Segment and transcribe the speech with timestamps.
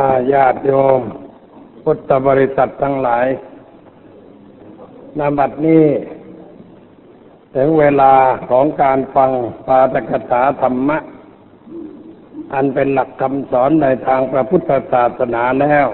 [0.00, 1.00] อาญาติโยม
[1.84, 3.26] พุทธบริษัททั้งหลาย
[5.18, 5.86] นาบัดนี้
[7.54, 8.14] ถึงเวลา
[8.50, 9.30] ของการฟัง
[9.66, 10.98] ปาตกถาธรรมะ
[12.54, 15.86] อันเป็นหลักคำสอนในทางพระพุทธศาสนาแล้ว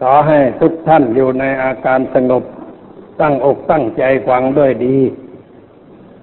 [0.00, 2.44] ขอให้ทุกท่านอยู่ในอาการสงบ
[3.20, 4.98] ตั้งอกตั้งใจฟังด้วยดี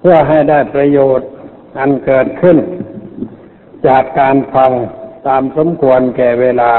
[0.00, 1.28] เพื่อให้ได้ประโยชน์
[1.78, 2.56] อันเกิดขึ้น
[3.86, 4.72] จากการฟัง
[5.26, 6.72] ตามสมควรแก่เวลา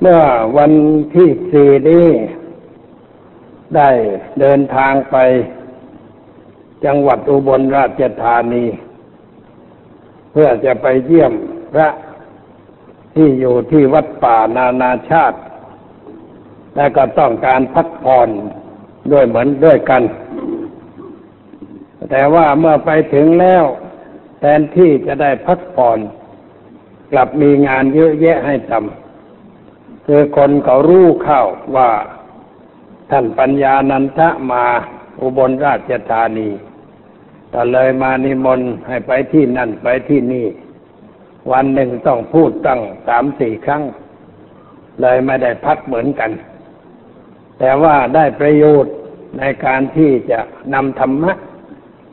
[0.00, 0.20] เมื่อ
[0.56, 0.72] วัน
[1.14, 2.08] ที่สี่นี้
[3.76, 3.90] ได้
[4.40, 5.16] เดินทางไป
[6.84, 8.64] จังหวัดอุบลราชธานี
[10.32, 11.32] เพื่อจะไปเยี่ยม
[11.72, 11.88] พระ
[13.14, 15.38] ที่อยู่ที่วัดป่านานาชาติ
[16.76, 18.28] และก็ต้องการพักผ่อน
[19.12, 20.02] ด้วยเหมือนด้วยกัน
[22.10, 23.64] แต่ว่าเมื่อไปถึงแล้ว
[24.38, 25.98] แทนที่จะได้พักผ่อน
[27.12, 31.42] กลับมีงานเยอะแยะให้ทำคือคนเขารู้เข้า
[31.76, 31.90] ว่า
[33.10, 34.64] ท่านปัญญานันทะมา
[35.20, 36.48] อุบลราชธานี
[37.54, 40.46] ก็เลยมานิมนต์ให้ไปที่นั่นไปที่นี่
[41.52, 43.82] วันหนึ่งต้องพูดตั้งสามสี่ครั้ง
[45.00, 46.30] เลยไม่ได้พักเหมือนกัน
[47.58, 48.94] แต่ว่าได้ประโยชน์
[49.38, 50.40] ในการที่จะ
[50.74, 51.32] นำธรรมะ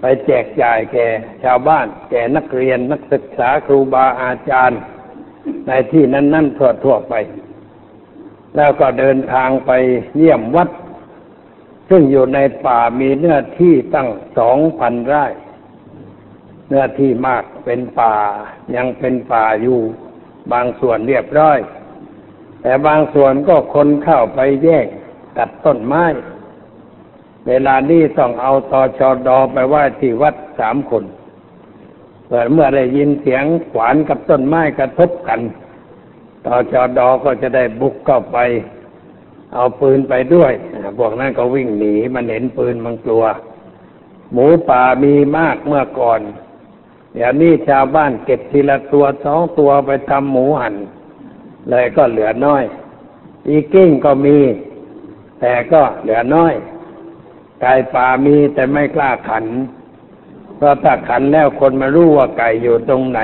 [0.02, 1.08] ไปแจกจ่ายแก่
[1.44, 4.82] ชาวบ้าน แก่นักเรียนนักศึกษาครูบาอาจารย์
[5.68, 7.14] ในที่นั้นๆทั่วๆไป
[8.56, 9.72] แล้วก็เดินทางไป
[10.16, 10.70] เยี่ยมวัด
[11.90, 15.26] ซึ่งอยู่ในป่ามีเนื้อที่ตั้งสองพันไร่
[16.68, 18.16] เนื้อที่มากเป็นป่า
[18.76, 19.80] ยังเป็นป่าอยู่
[20.52, 21.60] บางส่วนเรียบร้อย
[22.62, 24.88] แต่บางส่วนก็คนเข้าไปแย่ง
[25.38, 26.06] ตัดต้นไม้
[27.50, 31.04] เวลานี้ต้องเอาตอชอดอไปไหว้ที่วัดสามคน
[32.28, 35.40] เกิดเมื่อได้ยินเสียงขวานกับต้นไม้กระทบกัน
[36.46, 38.38] ตอชอดอก็จะได้บุกเข้าไป
[39.54, 40.52] เอาปืนไปด้วย
[40.98, 43.24] พวกนั้นก็วิ่งหนีมันเห็นปืนมันกลัว
[44.34, 46.22] หมูป่ามีมากเมื่อก่อน
[47.14, 50.76] เดี๋ยวนี้ชาวบ้านเก็บทีละตัวสองตัวไปทำหมูหัน
[51.70, 52.64] เลยก็เหลือน้อย
[53.48, 54.38] อีกิ้งก็มี
[55.40, 56.54] แต่ก็เหลือน้อย
[57.62, 59.46] ไก่ป่ามีแต่ไม่กล้าขัน
[60.58, 63.22] เพราะถ้าขันแล้วคนมารู้ว่าไก่อยู่ตรงไหน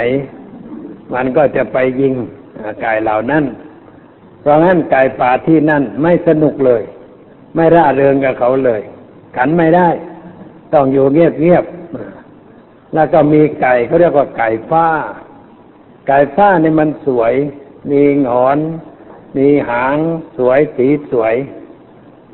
[1.13, 2.13] มันก็จะไปยิง
[2.81, 3.43] ไก่เหล่านั้น
[4.41, 6.83] เพราะงั้นไก่ป่าที่นั่นไม่สนุกเลย
[7.55, 8.81] ไม่ร่าเริงกับเขาเลย
[9.37, 9.89] ขันไม่ได้
[10.73, 14.87] ต้องอยู่เงียบๆแล้วก็มีไก่เขาเรียกว่าไก่ฟ้า
[16.07, 17.33] ไก่ฟ้านี่มันสวย
[17.91, 18.57] มีหงอน
[19.37, 19.97] มีหาง
[20.37, 21.35] สวยสีสวย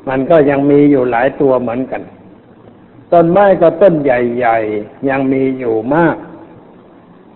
[0.08, 2.02] มันก็ยังมีอยู่หลายตัวเหมือนกัน
[3.12, 6.16] ต้นไม้ก็ต้นใหญ่ๆ ยังมีอยู่มาก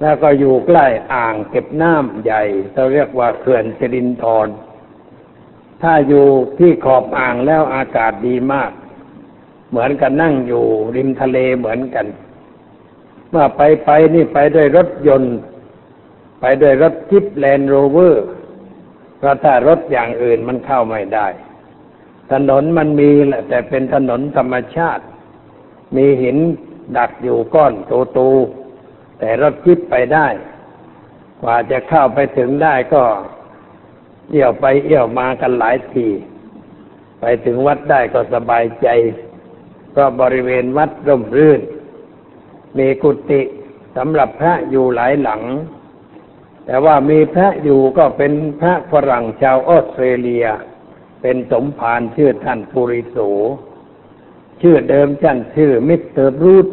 [0.01, 4.49] แล้วก็อยู่ใกล้อ่างเก็บน้ำใหญ่เราเรียกว่าเขื่อนสิรินธร
[5.83, 6.27] ถ้าอยู่
[6.59, 8.71] ที่ขอบอ่างแล้วอากาศดีมาก
[9.71, 10.65] เหมือนกับนั่งอยู่
[10.97, 12.07] ริมทะเลเหมือนกัน
[13.31, 15.37] เมื่อไปไปนี่ไปด้วยรถยนต์
[16.41, 18.25] ไปด้วยรถจิปแลนด์โรเวอร์
[19.19, 21.27] เพราะถ้ารถอย่างอื่นมันเข้าไม่ได้
[22.33, 25.05] ถนนมันมีแหละ แต่เป็นถนนธรรมชาติ
[25.97, 26.37] มีหิน
[26.97, 27.73] ดักอยู่ก้อน
[28.15, 30.27] โตๆแต่รถจิปไปได้
[31.43, 33.03] กว่าจะเข้าไปถึงได้ก็
[34.31, 36.09] เอี่ยวไปเอี่ยวมากันหลายที
[37.21, 38.89] ไปถึงวัดได้ก็สบายใจ
[39.91, 41.61] เพราะบริเวณวัดร่มรื่น
[42.79, 43.43] มีกุฏิ
[43.97, 45.43] สำหรับพระอยู่หลายหลัง
[46.67, 50.47] แต่ว่ามีพระอยู่ก็เป็นพระฝรั่งชาวออสเตรเลีย
[51.29, 53.19] เป็นสมภารชื่อท่านปุริโส
[54.63, 56.67] ชื่อเดิมท่านชื่อมิสเตอร์บรูท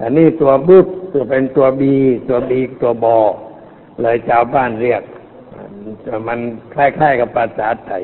[0.00, 1.94] อันนี้ตัวบูทตัวเป็นตัวบี
[2.28, 3.18] ตัวบีตัวบอ
[4.02, 5.02] เลยชาวบ้านเรียก
[6.28, 6.38] มัน
[6.74, 8.02] คล้ายๆกับภาษาไทย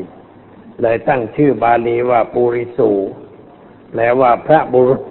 [0.83, 2.81] เลยตั้งชื่อบาลีว่าปุริโส
[3.93, 5.03] แปลว่าพระบุรุษ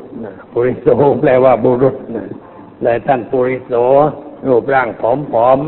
[0.52, 0.88] ปุริโส
[1.22, 1.96] แปลว่าบุรุษ
[2.84, 3.74] เลยท่านปุริโส
[4.48, 5.04] รูปร่างผ
[5.48, 5.60] อม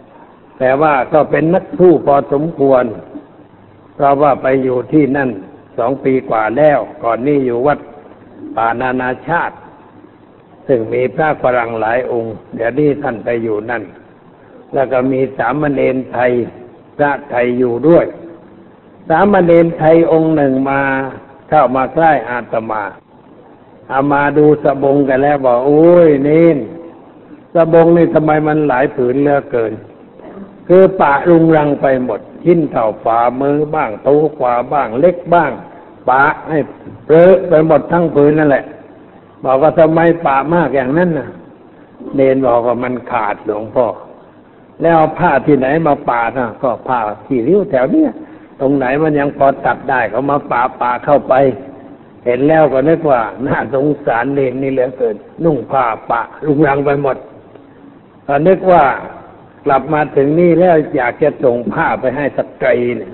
[0.00, 2.84] ๆแต่ว่าก็เป็นนักสู้พอสมควร
[4.00, 5.30] เพราะว่าไปอยู่ที่นั่น
[5.78, 7.78] สองปีกว่าแล้ว ก่อนนี้อยู่วัด
[8.56, 9.54] ป่านานาชาติ
[10.66, 13.82] ซึ่งมีพระฝรั่งหลายองค์ เดี๋ยวนี้ท่านไปอยู่นั่น
[14.74, 16.32] แล้วก็มีสามเณรไทย
[16.96, 18.06] พระไทยอยู่ด้วย
[19.08, 20.80] สามเณรไทยองค์หนึ่งมา
[21.48, 22.82] เข้ามาใกล้อาตมา
[23.88, 26.58] เอามาดูสบงกันแล้วบอกโอ้ยเน้น
[27.54, 29.74] สบงนี่ทำไมมันหลายผืนเลือเกิน
[30.72, 35.50] คือปะรุงรังไปหมด ชิ้นเท่าฝ่ามือบ้างโตกว่าบ้างเล็กบ้าง
[36.08, 36.58] ปะให้
[37.06, 38.64] เปรอะไปหมดทั้งผืนนั่นแหละ
[39.44, 41.28] บอกว่าทำไมปะมากอย่างนั้นน่ะ
[42.14, 43.86] เนนบอกว่ามันขาดหลวงพ่อ
[44.82, 48.10] แล้วผ้าที่ไหนมาป่านะก็ผ้าที่ริ้วแถวเนี้ย
[48.60, 51.34] ตรงไหนมันยังพอตัดได้ก็มาปาปาเข้าไป
[52.24, 57.16] เห็นแล้วก็นึกว่าน่าสงสารเนนนี่เหลือเกิน นุ่งผ้าป่าลุงรังไปหมด
[58.26, 58.84] ก็นึกว่า
[59.64, 63.12] กลับมาถึงนี่แล้วอยากจะส่งผ้าไปให้สักไกรเนี่ย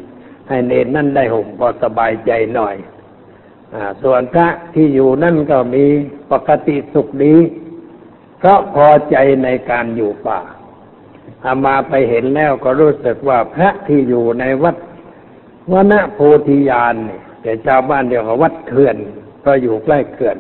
[0.48, 2.76] ให้เนนนั่นได้ห่มพอสบายใจหน่อย
[3.75, 5.84] อส่วนพระที่อยู่นั่นก็มี
[6.32, 7.37] ปกติสุขดี
[8.38, 10.40] เพราะพอใจในการอยู่ป่า
[11.44, 14.76] อามาไปเห็นแล้วก็รู้สึกว่าพระที่อยู่ในวัด
[15.72, 18.96] วนโพธิญาณเนี่ยแต่ชาวบ้านเรียกว่าวัดเขื่อน
[19.46, 20.37] ก็อยู่ใกล้เขื่อน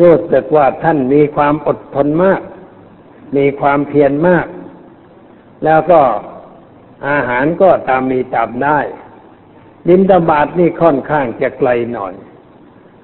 [0.00, 2.40] รู้สึกว่าท่านมีความอดทนมาก
[3.36, 4.46] มีความเพียรมาก
[5.64, 6.00] แล้วก็
[7.08, 8.78] อาหารก็ตามมีตามได้
[9.88, 12.14] ดินตบาทนี่ค่อนข้างจะไกลหน่อย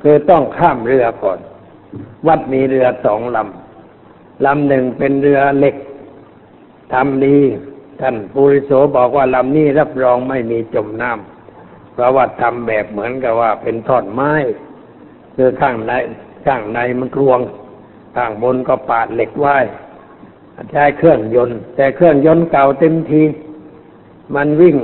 [0.03, 1.39] คือต้องข้ามเรือก่อน
[2.27, 5.77] วัดมีเรือสองลำลำหนึ่งเป็นเรือเหล็ก
[6.93, 7.39] ทำดี
[8.01, 14.33] ท่านปุริโสบอกว่าลำนี้รับรองไม่มีจมน้ำเพราะว่าทำแบบเหมือนกับว่าเป็นท่อนไม้
[15.37, 15.93] คือข้างใน
[16.47, 17.41] ข้างในมันกลวง
[18.17, 19.57] ข้างบนก็ปาดเหล็กไว้
[20.71, 23.23] ใช้เครื่องยนต์ แต่เครื่องยนต์เก่าเต็มที
[24.35, 24.77] มันวิ่ง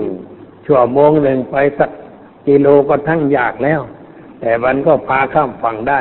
[0.66, 1.90] ชั่วโมงหนึ่งไปสัก
[2.48, 3.80] กิโลก็ทั้งอยากแล้ว
[4.40, 6.00] แต่มันก็พาข้ามฝั่งได้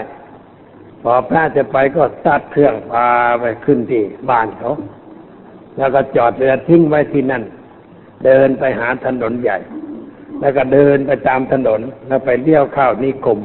[1.01, 3.07] พอพระจะไปก็ตัดเครื่องพา
[3.41, 4.71] ไปขึ้นที่บ้านเขา
[5.77, 7.43] แล้วก็จอดเรือทิ้งไว้ที่นั่น
[8.25, 9.57] เดินไปหาถนนใหญ่
[10.39, 13.39] แล้วก็เดินไปตามถนนแล้วไปเลี้ยวเข้านิคม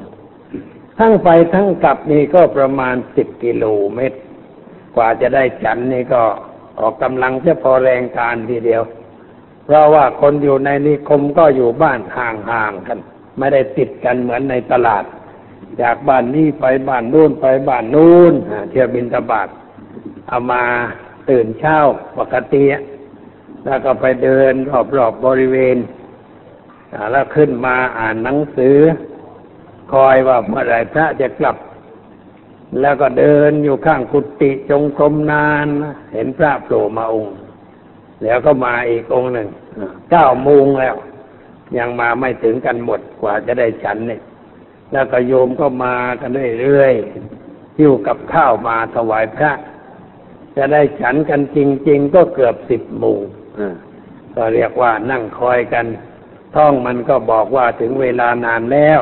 [0.98, 3.64] ทั้งไปทั้งกลับนี่ก็ประมาณสิบกิโล
[3.94, 4.18] เมตร
[4.96, 6.22] กว่าจะได้ฉันนี่ก็
[6.78, 8.82] ออกกำลังจะพอแรงการทีเดียว
[9.64, 12.98] เพราะว่าคนอยู่ในนิคมก็อยู่บ้านห่างๆกัน
[13.38, 15.04] ไม่ได้ติดกันเหมือนในตลาด
[15.82, 18.34] จากบ้านนี้ไปบ้านนู้นไปบ้านนู้น
[18.70, 19.48] เที่ยวบินตบาท
[20.28, 20.62] เอามา
[21.30, 21.76] ตื่นเช้า
[22.18, 22.64] ปกติ
[23.64, 25.76] แล้วก็ไปเดินรอบๆบบริเวณ
[27.12, 28.78] แล้วขึ้นมาอ่านหนังสือ
[29.92, 31.56] คอยว่าเมื่อไรพระจะกลับ
[32.80, 35.66] แล้วก็เดินอยู่ข้างกุฏิจงกรมนาน
[36.12, 37.36] เห็นพระโผล่มาองค์
[38.24, 39.48] แล้วก็มาอีกองหนึ่ง
[40.10, 40.96] เก้าโมงแล้ว
[41.78, 44.22] ยังมาไม่ถึงกันหมดกว่าจะได้ฉันเนี่ย
[44.92, 46.30] แล้วก็โยมก็มากัน
[46.62, 49.52] เรื่อยๆหิ้วกับข้าวมาถวายพระ
[50.56, 51.58] จะได้ฉันกันจ
[51.88, 53.20] ริง ๆ ก็เกือบสิบโมง
[54.34, 55.86] ก็เรียกว่านั่งคอยกัน
[56.54, 59.00] ท้องมันก็บอกว่าถึงเวลานานแล้ว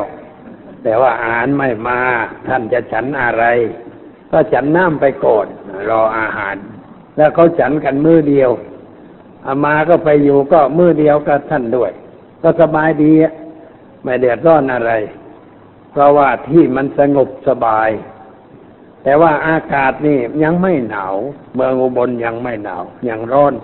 [0.83, 2.01] แต่ว่าอาหารไม่มา
[2.49, 3.45] ท่านจะฉันอะไร
[4.31, 5.47] ก็ฉันน้ำไปก่อน
[5.89, 6.57] รออาหาร
[7.17, 8.51] แล้วเขาฉันกันมือเดียว
[9.47, 11.93] อามาก็ไปอยู่ก็มือเดียวกับท่านด้วย
[12.43, 13.13] ก็สบายดี
[14.03, 14.93] ไม่เดือดร้อนอะไร
[15.91, 17.91] เพราะว่าที่มันสงบสบาย
[19.03, 21.15] แต่ว่าอากาศนี่ยังไม่หนาว
[21.55, 23.55] เมืองอุบลยังไม่หนาวยังร้อน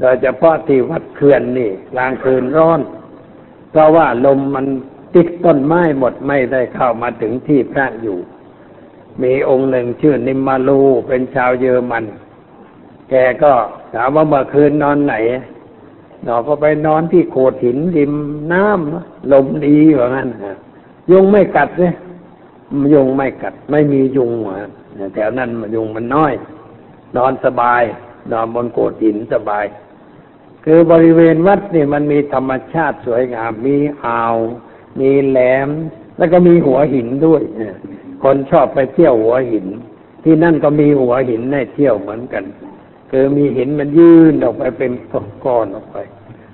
[0.00, 2.80] โดยเฉพาะที่วัดเขื่อนนี่กลางคืนร้อน
[3.70, 4.66] เพราะว่าลมมัน
[5.14, 8.18] ติดต้นไม้หมดไม่ได้เข้ามาถึงที่พระอยู่
[9.22, 12.04] มีองค์หนึ่งชื่อนิมมาลูเป็นชาวเยอรมัน
[13.10, 13.52] แกก็
[13.94, 15.14] ถามว่าเมื่อคืนนอนไหน
[16.24, 18.12] หนอก็ไปนอนที่โขดหินริม
[18.52, 20.28] น้ำลมดีว่างั้น
[21.10, 21.94] ยุงไม่กัดเลย
[22.92, 24.30] ยุงไม่กัด ไม่มียุง
[25.14, 26.32] แถวนั้นยุงมันน้อย
[27.16, 27.82] นอนสบาย
[28.32, 29.64] นอนบนโขดหินสบาย
[30.64, 34.36] คือบริเวณวัดนี่มันมีธรรมชาติสวยงามมีอ่าว
[35.00, 35.68] มีแหลม
[36.18, 37.42] แล้วก็มีหัวหินด้วย
[38.22, 39.66] คนชอบไปเที่ยวหัวหิน
[40.24, 42.44] ที่นั่นก็มีหัวหินให้เที่ยวเหมือนกัน
[43.10, 44.92] คือมีหินมันยื่นออกไปเป็น
[45.44, 45.96] ก้อนออกไป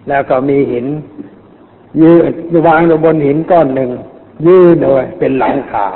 [0.08, 0.86] แล้วก็มีหิน
[2.02, 2.32] ยืด
[2.66, 3.90] วางอยู่บนหินก้อนหนึ่ง
[4.46, 5.86] ยื่นเอาไว้เป็นหลังคา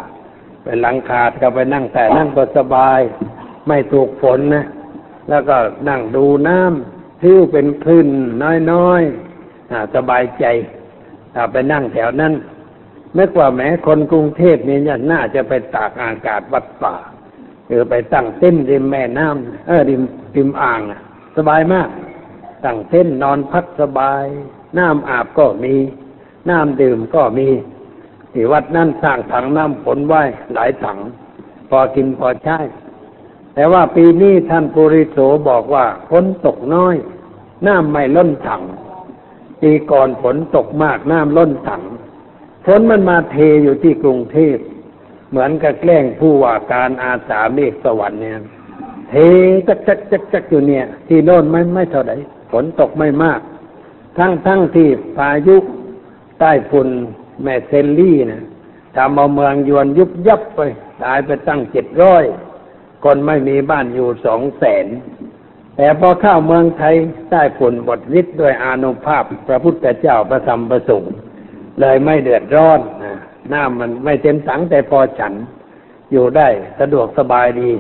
[0.65, 3.01] เป็นหลังคาก็ไปนั่งแต่นั่งก็สบาย
[3.69, 4.67] ไม่ถูกฝนนะ
[5.29, 5.57] แล้วก็
[5.89, 8.09] นั่งดูน้ำทิ้วเป็นคลื่น
[8.73, 10.45] น้อยๆสบายใจ
[11.35, 12.33] ถ้าไปนั่งแถวนั้น
[13.15, 14.79] ไม่กว่าแม้คนกรุงเทพนี่
[15.11, 16.95] น่าจะไปตากอากาศวัดป่า
[17.69, 20.03] คือไปตั้งเต้นริมแม่น้ำเออริม
[20.37, 20.81] ริมอ่าง
[21.37, 21.89] สบายมาก
[22.65, 24.25] ตั้งเต้นนอนพักสบาย
[24.79, 25.75] น้ำอาบก็มี
[26.51, 27.49] น้ำดื่มก็มี
[28.33, 30.23] ที่วัดนั่นสร้างถังน้ำฝนไว้
[30.55, 30.99] หลายถัง
[31.69, 32.59] พอกินพอใช้
[33.55, 36.95] แต่ว่าปีนี้ท่านปุริโสบอกว่าฝนตกน้อย
[37.67, 38.63] น้ำไม่ล้นถัง
[39.63, 41.83] ปีก่อนฝนตกมากน้ำล้นถัง
[42.67, 44.57] ฝนมันมาเทอยู่ที่กรุงเทพ
[45.31, 48.41] เหมือนกับแกล้งผู้ว่าการอาสาเมฆสวรรค์เนี่ย
[49.11, 49.15] เท
[49.69, 52.17] จักจักจักจักอยู่เนี่ย ที่โน่นไม่ไม่เท่าไหร่
[52.53, 53.41] ฝนตกไม่มาก
[54.19, 55.57] ทั้งทั้งที่พายุ
[56.39, 56.89] ใต้ฝุ่น
[57.43, 58.43] แมเซลลี่นะ
[58.97, 60.61] ทำเอาเมืองยวนยุบยับไป
[61.03, 62.25] ตายไปตั้งเจ็ดร้อย
[63.05, 64.87] คนไม่มีบ้านอยู่สองแสน
[65.77, 66.95] แต่พอเข้าเมืองไทย
[67.31, 71.15] ได้ผลบทฤทธิ์ด้วยอานุภาพพระพุทธเจ้าประสัมประสงค์
[71.81, 73.15] เลยไม่เดือดร้อนนะ
[73.53, 75.33] น้ำมันไม่เต็มสังแต่พอฉัน
[76.13, 76.49] อยู่ได้
[76.81, 77.71] สะดวกสบายดี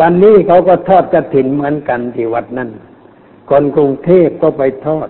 [0.00, 2.70] วันนี้เขาก็ทอดกระถินเหมือนกันที่วัดนั้น
[3.50, 5.08] คนกรุงเทพก็ไปทอด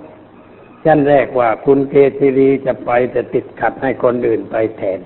[0.85, 5.01] ชั้นแรกว่าคุณเกศิรีจะไปแต่ติดขัดให้คนอื่นไปแทน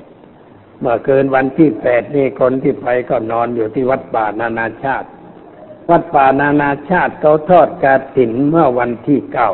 [0.81, 5.09] เมื่อเกินวันที่แปดนี่คนที่ไปก็นอนอยู่ที่วัดป่านานาชาติ
[5.91, 9.51] วัดป่านานาชาติเขาทอดกระถินเมื่อวันที่เก้า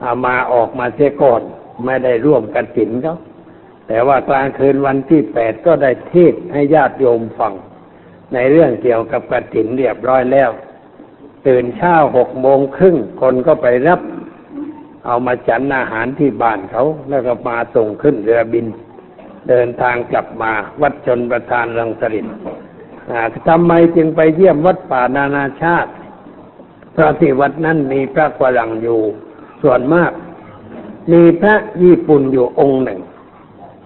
[0.00, 1.42] เอามาออกมาเสียก่อน
[1.84, 3.16] ไม่ได้ร่วมกระถินเขา
[3.88, 7.52] แต่ว่ากลางคืนวันที่แปดก็ได้เทศให้ญาติโยมฟัง
[8.34, 10.50] ในเรื่องเกี่ยวกับกระถินเรียบร้อยแล้ว
[11.46, 14.00] ตื่นเช้าหกโมงครึ่งคนก็ไปรับ
[15.06, 18.66] เอามาฉันอาหารที่บ้านเขาแล้วก็มาส่งขึ้นเรือบิน
[19.48, 20.52] เดินทางกลับมา
[20.82, 22.26] วัดชนประธานรังสริต
[23.48, 25.90] ทำไมจึงไปเยี่ยมวัดป่านานาชาติ
[26.92, 29.00] เพราะที่วัดนั้นมีพระฝรั่งอยู่
[29.62, 30.12] ส่วนมาก
[31.12, 33.00] มีพระญี่ปุ่นอยู่องค์หนึ่ง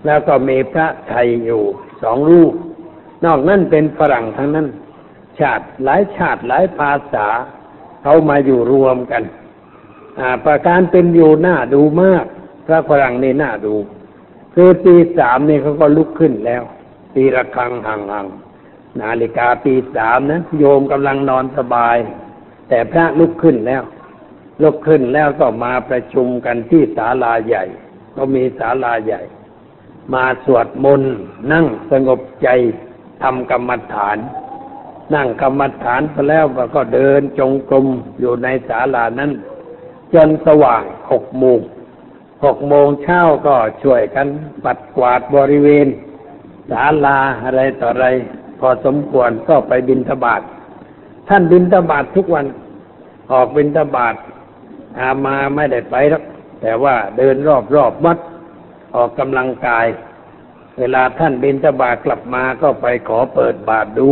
[0.07, 1.63] แล้วก็มีพระไทยอยู่
[2.03, 2.53] สองรูป
[3.25, 4.67] นอกนั้นเป็นฝรั่งทั้งนั้น
[5.41, 7.27] ชาติหลายชาติหลายภาษา
[8.03, 9.23] เขามาอยู่รวมกัน
[10.45, 12.25] ประการเป็นอยู่หน้าดูมาก
[12.67, 13.75] พระฝรั่งนี่น่าดู
[14.55, 16.63] คือตีสามนี่เขาก็ลุกขึ้นแล้ว
[17.15, 18.50] ตีระฆังห่างๆ
[19.01, 21.97] นาฬิกาตีสามนะโยมกำลังนอนสบาย
[22.69, 23.83] แต่พระลุกขึ้นแล้ว
[24.63, 27.65] ลุกขึ้นแล้วก็มาประชุมกันที่ศาลาใหญ่
[28.17, 29.23] ก็มีศาลาใหญ่
[30.15, 31.15] มาสวดมนต์
[31.53, 32.49] นั่งสงบใจ
[33.23, 34.17] ทำกรรมฐาน
[35.15, 36.45] นั่งกรรมฐานไปแล้ว
[36.75, 37.87] ก็เดินจงกรม
[38.21, 39.31] อยู่ในศาลานั้น
[40.15, 41.59] จนสว่างหกโมง
[42.45, 44.27] หกโมงเช้าก็ช่วยกัน
[44.65, 45.87] ปัดกวาดบริเวณ
[46.71, 48.07] ศาลาอะไรต่ออะไร
[48.61, 50.43] พอสมควรก็ไปบินทบาท
[51.29, 52.47] ท่านบินทบาททุกวัน
[53.33, 54.15] ออกบินทบาท
[54.99, 56.25] อามาไม่ได้ไปหรอก
[56.63, 58.19] แต่ว่าเดินรอบรอบวัด
[58.95, 59.87] ออกกำลังกาย
[60.79, 64.11] เวลาท่านบินทบาทกลับมาก็ไปขอเปิดบาทดู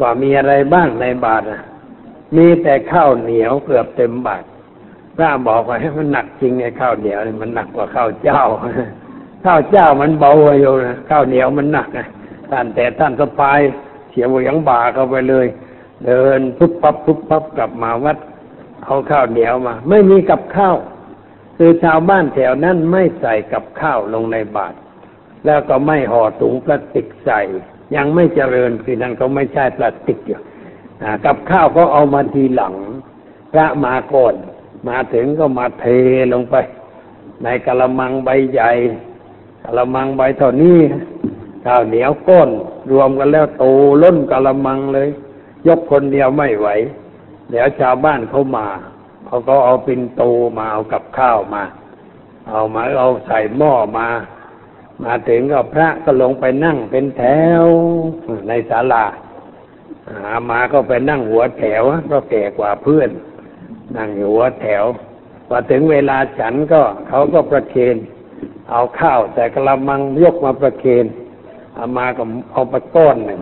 [0.00, 1.42] ว่ามีอะไรบ้างในบาท
[2.36, 4.44] มีแต่ข้าวเหนียวเกือบเต็มบาท
[5.16, 8.42] พระบอกว่าให้มันหนักจริงไอ้ข้าวเหนียวนี่มันหนักกว่าข้าวเจ้า
[9.44, 12.06] ข้าวเจ้ามันเบาอยู่นะข้าวเหนียวมันหนักนะ
[12.52, 13.58] ท่านแต่ท่านสปาย
[14.10, 15.46] เสียบยังบ่าเข้าไปเลย
[16.04, 18.18] เดินพุบปับพุบปับกลับมาวัด
[18.84, 20.76] เอาข้าวเหนียวมา ไม่มีกับข้าว
[21.56, 24.76] คือชาวบ้านแถวนั้นไม่ใส่กับข้าวลงในบาตร
[25.46, 27.40] แล้วก็ไม่ห่อถุงพลาสติกใส่
[27.96, 30.40] ยังไม่เจริญคือนั่นก็ไม่ใช่พลาสติกอยู่
[31.26, 32.74] กับข้าวก็เอามาทีหลัง
[33.52, 34.34] พระมาก่อน
[34.88, 35.84] มาถึงก็มาเท
[36.32, 36.54] ลงไป
[37.42, 38.70] ในกะละมังใบใหญ่
[39.64, 40.78] กะละมังใบเท่านี้
[41.64, 42.50] ข้าวเหนียวก้น
[42.90, 43.64] รวมกันแล้วโต
[44.02, 45.08] ล้นกะละมังเลย
[45.66, 46.68] ยกคนเดียวไม่ไหว
[47.50, 48.66] เดี๋ยวชาวบ้านเขามา
[49.26, 50.22] เขาก็เอาปินโต
[50.58, 51.62] มาเอากับข้าวมา
[52.48, 54.08] เอามาเอาใส่หม้อมา
[55.02, 57.22] มาถึงก็พระก็ลงไปนั่งเป็นแถ
[57.62, 57.64] ว
[58.48, 59.04] ในศาลา
[60.08, 63.10] อามาก็ไปนั่งหัวแถวเพราะแก่กว่าเพื่อน
[63.96, 64.84] นั่งหัวแถว
[65.48, 67.96] พอถึงเวลาฉันก็เขาก็ประเคน
[68.70, 71.06] เอาข้าวแต่กระมังยกมาประเคน
[71.80, 72.22] อามาก็
[72.52, 73.40] เอาไปก้อนหนึ่ง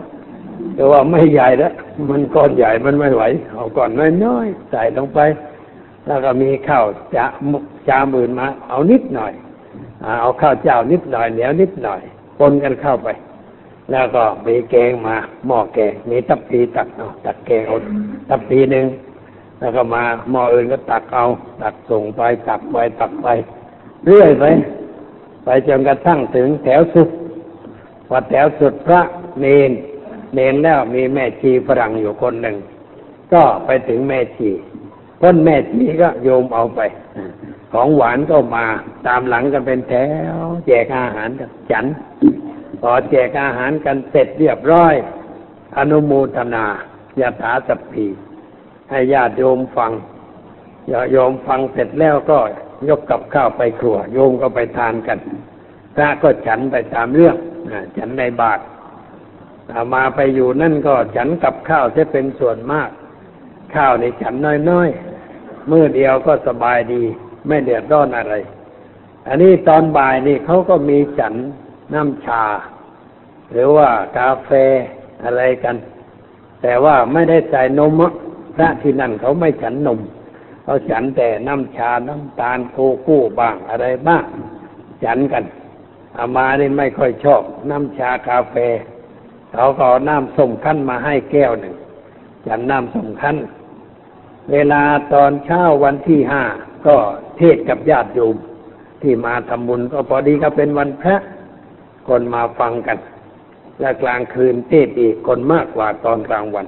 [0.75, 1.73] แต่ว่าไม่ใหญ่แล้ว
[2.09, 3.23] มันก้อนใหญ่มันไม่ไหว
[3.55, 3.89] เอาก้อน
[4.25, 5.19] น้อยๆใส่ลงไป
[6.07, 7.25] แล้วก็มีข้าวจะ
[7.89, 9.33] จามื่นมา เอานิดหน่อย
[10.21, 12.01] เอาข้าวเจ้านิดหน่อยเหนียวนิดหน่อย
[12.39, 13.07] ปนกันเข้าไป
[13.91, 15.15] แล้วก็มีแกงมา
[15.47, 17.75] หม้อแกงมีตับปีตักเอาตักแกงเอา
[18.29, 18.85] ตับปีหนึ่ง
[19.59, 21.25] แล้วก็มาหม้ออื่นก็ตักเอา
[21.61, 23.27] ตักส่งไปตักไปตักไป
[24.05, 24.43] เรื่อยไป
[25.43, 27.07] ไปจนกระทั่งถึงแถวสุด
[28.09, 29.01] พอแถวสุดพระ
[29.39, 29.71] เนน
[30.33, 32.55] เนนแล้วมีแม่ชีฝรั่งอยู่คนหนึ่ง
[33.33, 34.49] ก็ไปถึงแม่ชี
[35.21, 36.79] พ้นแม่ชีก็โยมเอาไป
[37.73, 38.65] ของหวานก็มา
[39.07, 39.93] ตามหลังกันเป็นแถ
[40.33, 41.85] ว แจกอาหารกันฉัน
[42.81, 44.93] พอแจกอาหารกันเสร็จเรียบร้อย
[45.77, 46.65] อนุโมทนา
[47.19, 48.07] ยาถาสัพพี
[48.89, 49.91] ให้ญาติโยมฟัง
[51.11, 52.39] โยมฟังเสร็จแล้วก็
[52.89, 55.19] ยกกับข้าวไปครัว โยมก็ไปทานกัน
[55.95, 57.35] พระก็ฉันไปตามเรื่อง
[57.97, 58.63] ฉันในบาตร
[59.93, 62.89] มาไปอยู่นั่นก็ฉันกับข้าวจะเป็นส่วนมาก
[63.75, 64.33] ข้าวในฉัน
[64.69, 67.03] น้อยๆมือเดียวก็สบายดี
[67.47, 68.35] ไม่เดือดร้อนอะไร
[69.27, 71.35] อันนี้ตอนบ่ายนี่เขาก็มีฉัน
[71.93, 72.43] น้ำชา
[73.51, 74.49] หรือว่ากาแฟ
[75.23, 75.75] อะไรกัน
[76.61, 77.93] แต่ว่าไม่ได้ใส่นม
[78.55, 79.99] พระที่นั่นเขาไม่ฉันนม
[80.63, 84.23] เขาฉันแต่น้ำชาน้ำตาลโกโก้บ้างอะไรบ้าง
[85.03, 85.43] ฉันกัน
[86.17, 88.55] อามานี่ไม่ค่อยชอบน้ำชากาแฟ
[89.53, 91.75] เขาก็น้ำส้มขั้นมาให้แก้วหนึ่ง
[92.47, 93.37] ฉันน้ำส้มขั้น
[94.51, 94.81] เวลา
[95.13, 96.43] ตอนเช้าวันที่ห้า
[96.87, 96.95] ก็
[97.37, 98.35] เทศกับญาติโยม
[99.01, 101.15] ที่มาทำบุญก็พอดีก็เป็นวันพระ
[102.07, 102.97] คนมาฟังกัน
[103.79, 106.67] และกลางคืนเทศอีกคนมากกว่าตอนกลางวัน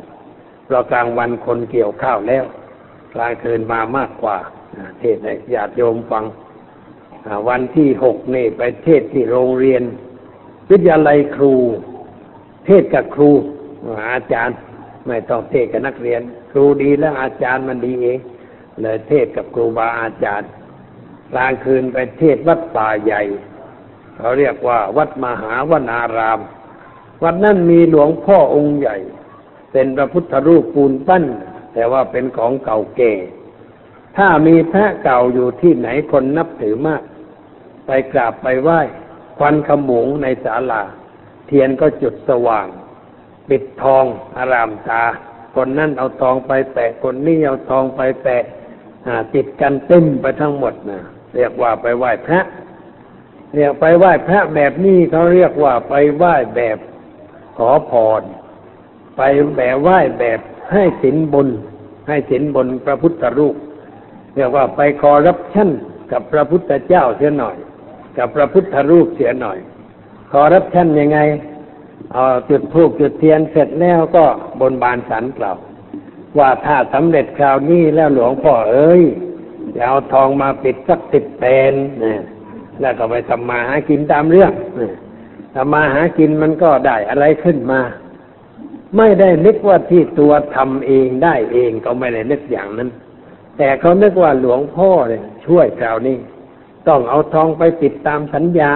[0.66, 2.44] เพราะกลางวันคนเกี่ยวข้าวแล้ว
[3.14, 4.38] กลางคืนมามากกว่า
[5.00, 6.24] เทศให้ญาติโยมฟัง
[7.48, 9.84] วันที่หกนี่ไปเทศที่โรงเรียน
[10.70, 11.54] วิทยาลัยครู
[12.66, 13.32] เทศกับครู
[14.12, 14.58] อาจารย์
[15.08, 18.20] ไม่ต้องเทศกับนักเรียน ครูดีแล้วอาจารย์มันดีเอง
[18.82, 20.50] เลยเทศกับครูบาอาจารย์
[21.32, 23.22] กลางคืนไปเทศวัดป่าใหญ่
[24.16, 26.40] เขาเรียกว่า วัดมหาวนาราม
[27.24, 28.98] วัดนั้นมีหลวงพ่อองค์ใหญ่
[29.72, 31.26] เป็นพระพุทธรูปปูนปั้น
[31.74, 33.14] แต่ว่าเป็นของเก่าแก่
[34.18, 37.02] ถ้ามีพระเก่าอยู่ที่ไหนคนนับถือมาก
[37.88, 38.80] ไปกราบไปไหว้
[39.38, 40.84] ควันขมงในศาลา
[41.48, 42.68] เทียนก็จุดสว่าง
[43.50, 44.06] ปิดทอง
[44.38, 45.04] อารามตา
[45.56, 48.44] คนนั่นเอาทองไปแปะคนนี้เอาทองไปแปะ
[49.34, 51.02] ติดกันเต็มไปทั้งหมดนะ
[51.36, 52.42] เรียกว่าไปไหว้พระ
[53.56, 56.78] เรียกไปไหว้พระแบบนี้เขาเรียกว่าไปไหว้แบบ
[57.58, 58.22] ขอพร
[59.18, 59.22] ไป
[59.58, 60.40] แบบไหว้แบบ
[60.74, 61.48] ให้สินบน
[62.08, 63.56] ให้สินบนพระพุทธรูป
[64.36, 65.70] เรียกว่าไปคอรับชั่น
[66.12, 67.58] กับพระพุทธเจ้าเสียหน่อย
[68.18, 69.60] กับพระพุทธรูปเสียหน่อย
[70.32, 71.20] ขอรับชั่นยังไง
[72.14, 74.26] เอาจุดทูกจุดเทียนเสร็จแล้วก็
[74.60, 75.58] บนบานสันกล่าว
[76.40, 79.04] ว่าถ้าสำเร็จคราวนี้แล้วหลวงพ่อเอ้ย
[79.76, 82.22] จะเอาทองมาปิดสักสิบเป็นนะ
[82.82, 84.52] แล้วก็ไปทำมาหากินตามเรื่อง
[85.56, 87.82] ทำมาหากินมันก็ได้อะไรขึ้นมา
[88.98, 92.90] ไม่ได้นึกว่าที่ตัวทำเองได้เองก็ไม่ได้นึกอย่างนั้น
[93.58, 96.18] แต่เขานึกว่าหลวงพ่อเนี่ยช่วยคราวนี้
[96.88, 98.72] ต้องเอาทองไปปิดตามสัญญา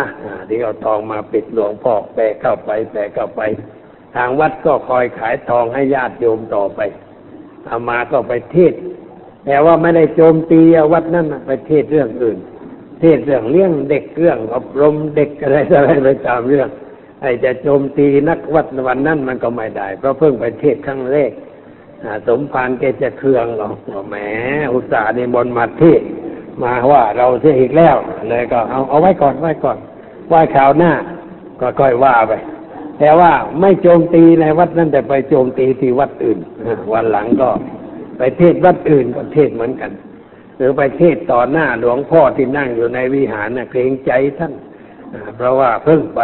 [0.47, 3.41] ที่เอาทองมาปิดหลวงพ่อแปะเข้าไปแปะเข้าไป
[4.15, 6.79] ทางวัดก็คอยขายทองให้ญาติโยมต่อไป
[7.67, 8.73] อามาก็ไปเทศ
[9.45, 10.61] แต่ว่าไม่ได้โจมตี
[10.93, 12.37] วัดนั่นไปเทศเรื่องอื่น
[13.01, 16.69] เทศเรื่องเลี้ยงเด็กเรื่องอบรมเด็กอะไรอะไรไปตามเรื่อง
[17.21, 21.31] ไอ้จะโจมตีนักวัดวันนั้นมันก็ไม่ได้ เพราะเพิ่งไปเทศครั้งแรก
[22.27, 23.73] สมภารแกจะเคืองหรอก
[24.09, 24.15] แหม
[24.73, 26.01] อุตส่าห์ในบนมาเทศ
[26.63, 27.95] มาว่าเราเสียอีกแล้ว
[28.29, 29.77] เลยก็เอาเอาไว้ก่อนไว้ก่อน
[30.29, 30.91] ไว้ข่าวหน้า
[31.61, 32.33] ก็ค่อยว่าไป
[32.99, 36.39] แต่ว่าไม่โจมตีในวัดนั้นแต่ไปโจมตีที่วัดอื่น
[36.93, 37.49] วันหลังก็
[38.17, 39.91] ไปเทศวัดอื่นก็เทศเหมือนกัน
[40.57, 44.53] หรือไปเทศต่อหน้าหลวงพ่อที่นั่งอยู่ในวิหารนะเกรงใจท่าน
[45.35, 46.21] เพราะว่าเพิ่งไป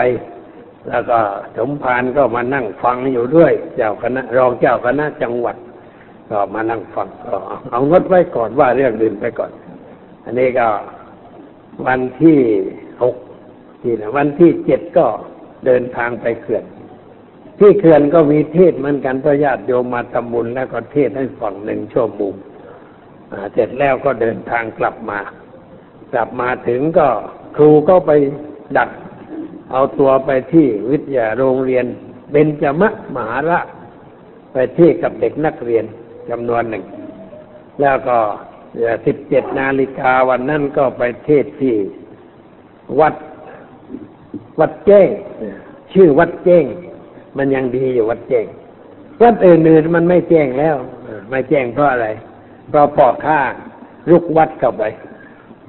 [0.89, 1.19] แล้วก็
[1.57, 5.55] สมภารก็มานั่งฟังอยู่ด้วย เจ้าคณะรองเจ้าคณะจังหวัด
[6.29, 7.35] ก็มานั่งฟังก็
[7.69, 9.51] เอางดไว้ก่อนว่าเรื่องอื่นไปก่อน
[10.25, 10.67] อันนี้ก็
[11.87, 12.39] วันที่
[13.03, 13.15] หก
[13.81, 15.05] ที่นะวันที่เจ็ดก็
[15.65, 16.63] เดินทางไปเขื่อน
[17.59, 22.33] ที่เขื่อนก็มีเทศเหมือนกันพระญาติโยมมาทำบุญแล้วก็เทศให้ฟังหนึ่งชั่วโมง
[23.53, 25.19] เสร็จแล้วก็เดินทางกลับมา
[26.13, 27.07] กลับมาถึงก็
[27.55, 28.11] ครูก็ไป
[28.77, 28.89] ดัก
[29.71, 31.85] เอาตัวไปที่วิทยาโรงเรียน
[32.31, 33.59] เบญจมะมหาระ
[34.51, 35.85] ไปเทศกับเด็กนักเรียน
[36.29, 36.83] จำนวนหนึ่ง
[37.81, 38.17] แล้วก็
[39.05, 41.75] สิบเจ็ดนาฬิกาวันนั้นก็ไปเทศที่
[42.99, 43.15] วัด
[44.59, 45.09] วัดแจ้ง
[45.93, 46.65] ชื่อวัดแจ้ง
[47.37, 48.45] มันยังดีอยู่วัดแจ้ง
[49.23, 50.75] วัดอื่นๆมันไม่แจ้งแล้ว
[51.29, 52.07] ไม่แจ้งเพราะอะไร
[52.69, 53.39] เพราะพ่อข้า
[54.09, 54.83] ลุกวัดเข้าไป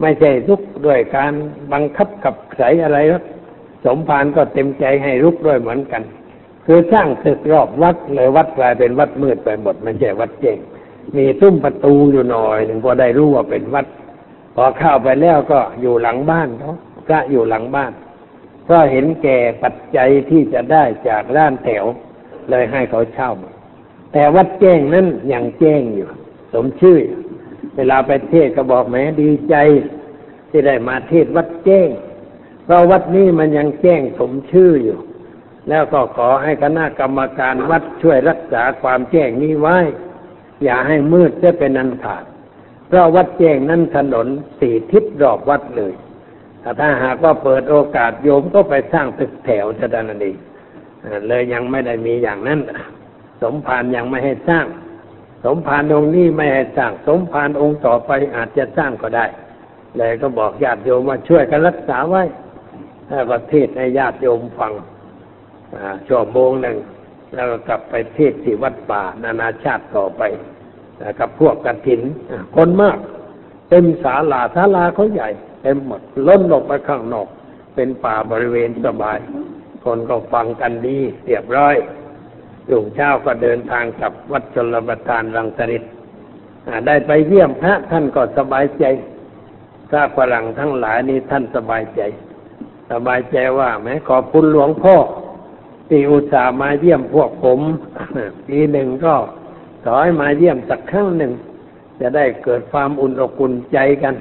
[0.01, 1.33] ไม่ใช่ลุกด้วยการ
[1.73, 3.25] บังคับกับใสอะไรหรอก
[3.85, 6.03] สมภารก็เต็มใจให้ลุกด้วยเหมือนกัน
[6.67, 10.59] คือสร้างตึกรอบวัดเลยวัดกลายเป็นวัดมืดไปหมดไม่ใช่วัดแจ้ง
[11.17, 13.87] มีตุ้มประตูอยู่หน่อยหนึ่งพอได้รู้ว่าเป็นวัด
[14.55, 16.73] พอเข้าไปแล้วก็อยู่หลังบ้านเขา
[17.07, 17.93] พระอยู่หลังบ้าน
[18.71, 21.85] ก็เห็นแก่ปัจจัยที่จะได้จากร้านแถว
[22.51, 23.33] เลยให้เขาเช่า
[24.12, 26.09] แต่วัดแจ้งนั้นยังแจ้งอยู่
[26.53, 26.99] สมชื่อ
[27.77, 29.57] เวลาไปเทศก็บอกแม้ดีใจ
[30.51, 31.88] ที่ได้มาเทศวัดแจ้ง
[32.65, 34.99] เพราะวัดนี้มันยังแจ้งสมชื่ออยู่
[35.69, 39.79] แล้วก็ขอให้คณะกรรมการวัดช่วยรักษาความแจ้งนี้ไว้
[40.64, 42.25] อย่าให้มืดจะเป็นอันขาด
[42.88, 44.27] เพราะวัดแจ้งนั้นถนน
[44.59, 45.92] สี่ทิศรอบวัดเลย
[46.81, 50.33] ถ้าหากว่าเปิดโอกาสโยมก็ไปสร้างตึกแถวจะดันดี
[51.29, 52.61] เลยยังไม่ได้มีอย่างนั้น
[53.42, 54.66] สมภารยังไม่ให้สร้าง
[55.44, 59.27] สมภารองค์นี้ไม่ให้สร้าง สมภารองค์ต่อไปอาจจะสร้างก็ได้
[59.98, 62.22] เลยก็บอกญาติโยมมาช่วยกันรักษาไว้
[63.09, 64.72] แล้วก็เทศให้ญาติโยมฟัง
[66.07, 66.77] ชั่วโมงหนึ่ง
[67.35, 70.22] แล้วก็กลับไปเทศที่วัดป่านานาชาติต่อไป
[71.21, 72.01] กับพวกกระถิน
[72.57, 72.99] คนมาก
[73.69, 75.29] เต็มศาลาศาลาเขาใหญ่
[75.62, 77.29] เต็มหมดล้นออกไปข้างนอก
[77.75, 79.19] เป็นป่าบริเวณสบาย
[79.85, 81.75] คนก็ฟังกันดีเรียบร้อย
[82.71, 85.85] ลุงเช้าก็เดินทางกับวัดชลประทานรังสริต
[86.87, 88.85] ได้ไปเยี่ยมพระท่านก็สบายใจ
[89.91, 92.01] พระฝรั่งทั้งหลายนี่ท่านสบายใจ
[92.93, 94.97] สบายใจว่าแม้ขอบคุณหลวงพ่อ
[95.88, 97.61] ที่อุตส่าห์มาเยี่ยมพวกผม
[98.49, 99.15] ปีหนึ่งก็
[99.85, 101.33] ขอให้มาเยี่ยมสักครั้งหนึ่ง
[102.01, 104.14] จะได้เกิดความอุ่นอกอุ่นใจกัน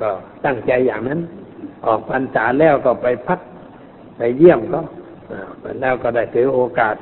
[0.00, 0.10] ก็
[0.44, 1.20] ตั้งใจอย่างนั้น
[1.86, 3.40] ออกพรรษาแล้วก็ไปพัก
[4.16, 4.80] ไปเยี่ยมก็
[5.30, 6.94] อ่าแล้วก็ได้ถือโอกาส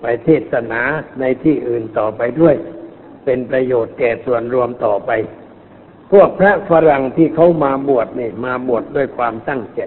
[0.00, 0.82] ไปเทศนา
[1.20, 2.54] ในที่อื่นต่อไปด้วย
[3.24, 5.10] เป็นประโยชน์แก่ส่วนรวมต่อไป
[6.12, 9.80] พวกพระฝรั่งที่เขามาบวชนี่มาบวชดด้วยความตั้งใจ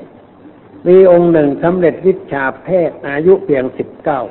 [0.87, 4.21] มีองค์หนึ่งสำเร็จวิชาแพทย์อายุเพียงสิบเก้า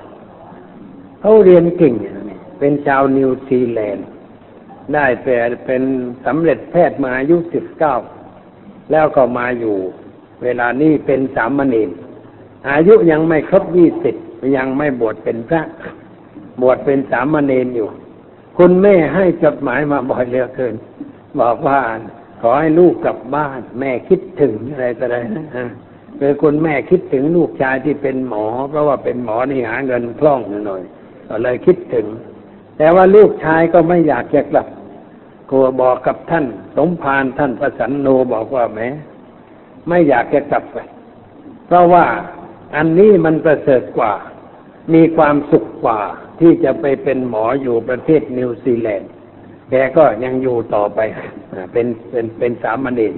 [1.20, 1.94] เขาเรียนเก่ง
[2.66, 4.06] เป็นชาวนิวซีแลนด์
[4.94, 5.82] ได้แต่เป็น
[6.26, 7.96] สำเร็จแพทย์มาอายุสิบเก้า
[8.90, 9.76] แล้วก็มาอยู่
[10.42, 11.90] เวลานี้เป็นสามเณร
[12.70, 14.16] อายุยังไม่ครบยี่สิบ
[14.56, 15.62] ยังไม่บวชเป็นพระ
[16.62, 17.88] บวชเป็นสามเณรอยู่
[18.58, 20.74] คุณแม่ให้จดหมายมาบ่อยเหลือเกิน
[21.40, 21.80] บอกว่า
[22.40, 25.66] ขอให้ลูกกลับบ้าน แม่คิดถึงอะไรต่ออะไรนะฮะ
[26.18, 30.82] คือคุณแม่คิดถึงลูกชายที่เป็นหมอ เพราะว่าเป็นหมอนี่หาเงินคล่องหน่อย
[31.28, 32.08] ก็เลยคิดถึง
[32.78, 34.66] แต่ว่าลูกชายก็ไม่อยากจะกลับ
[35.50, 36.44] กลัวบอกกับท่าน
[36.76, 38.88] สมภารท่านประสันโนบอกว่าแม้
[39.88, 40.78] ไม่อยากจะกลับไป
[41.66, 42.04] เพราะว่า
[42.76, 44.12] อันนี้มันประเสริฐกว่า
[44.94, 46.00] มีความสุขกว่า
[46.40, 49.10] ที่จะไปเป็นหมออยู่ประเทศนิวซีแลนด์
[49.70, 51.00] แกก็ยังอยู่ต่อไป
[51.72, 53.14] เป็นเป็นเป็นสามเณร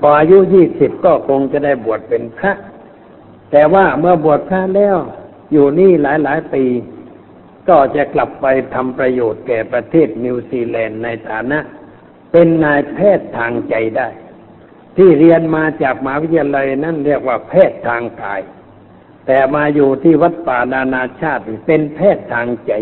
[0.00, 2.52] พออายุยี่สิบก็คงจะได้บวชเป็นพระ
[3.52, 4.96] แต่ว่าเมื่อบวชพระแล้ว
[5.52, 6.64] อยู่นี่หลายหลายปี
[7.68, 11.58] ก็จะกลับไปทำประโยชน์แก่ประเทศนิวซีแลนด์ในฐานะ
[12.32, 14.08] เป็นนายแพทย์ทางใจได้
[14.96, 18.40] ที่เรียนมาจากมหาวิทยาลัยนั่นเรียกว่าแพทย์ทางกาย
[19.26, 22.72] แต่มาอยู่ที่วัดป่านานาชาติเป็นแพทย์ทางใจ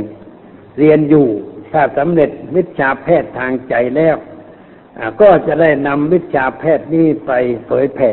[0.78, 1.28] เรียนอยู่
[1.72, 4.16] ถ้าสำเร็จวิชาแพทย์ทางใจแล้ว
[5.20, 7.32] ก็จะได้นำวิชาแพทย์นี้ไป
[7.66, 8.12] เผยแผ่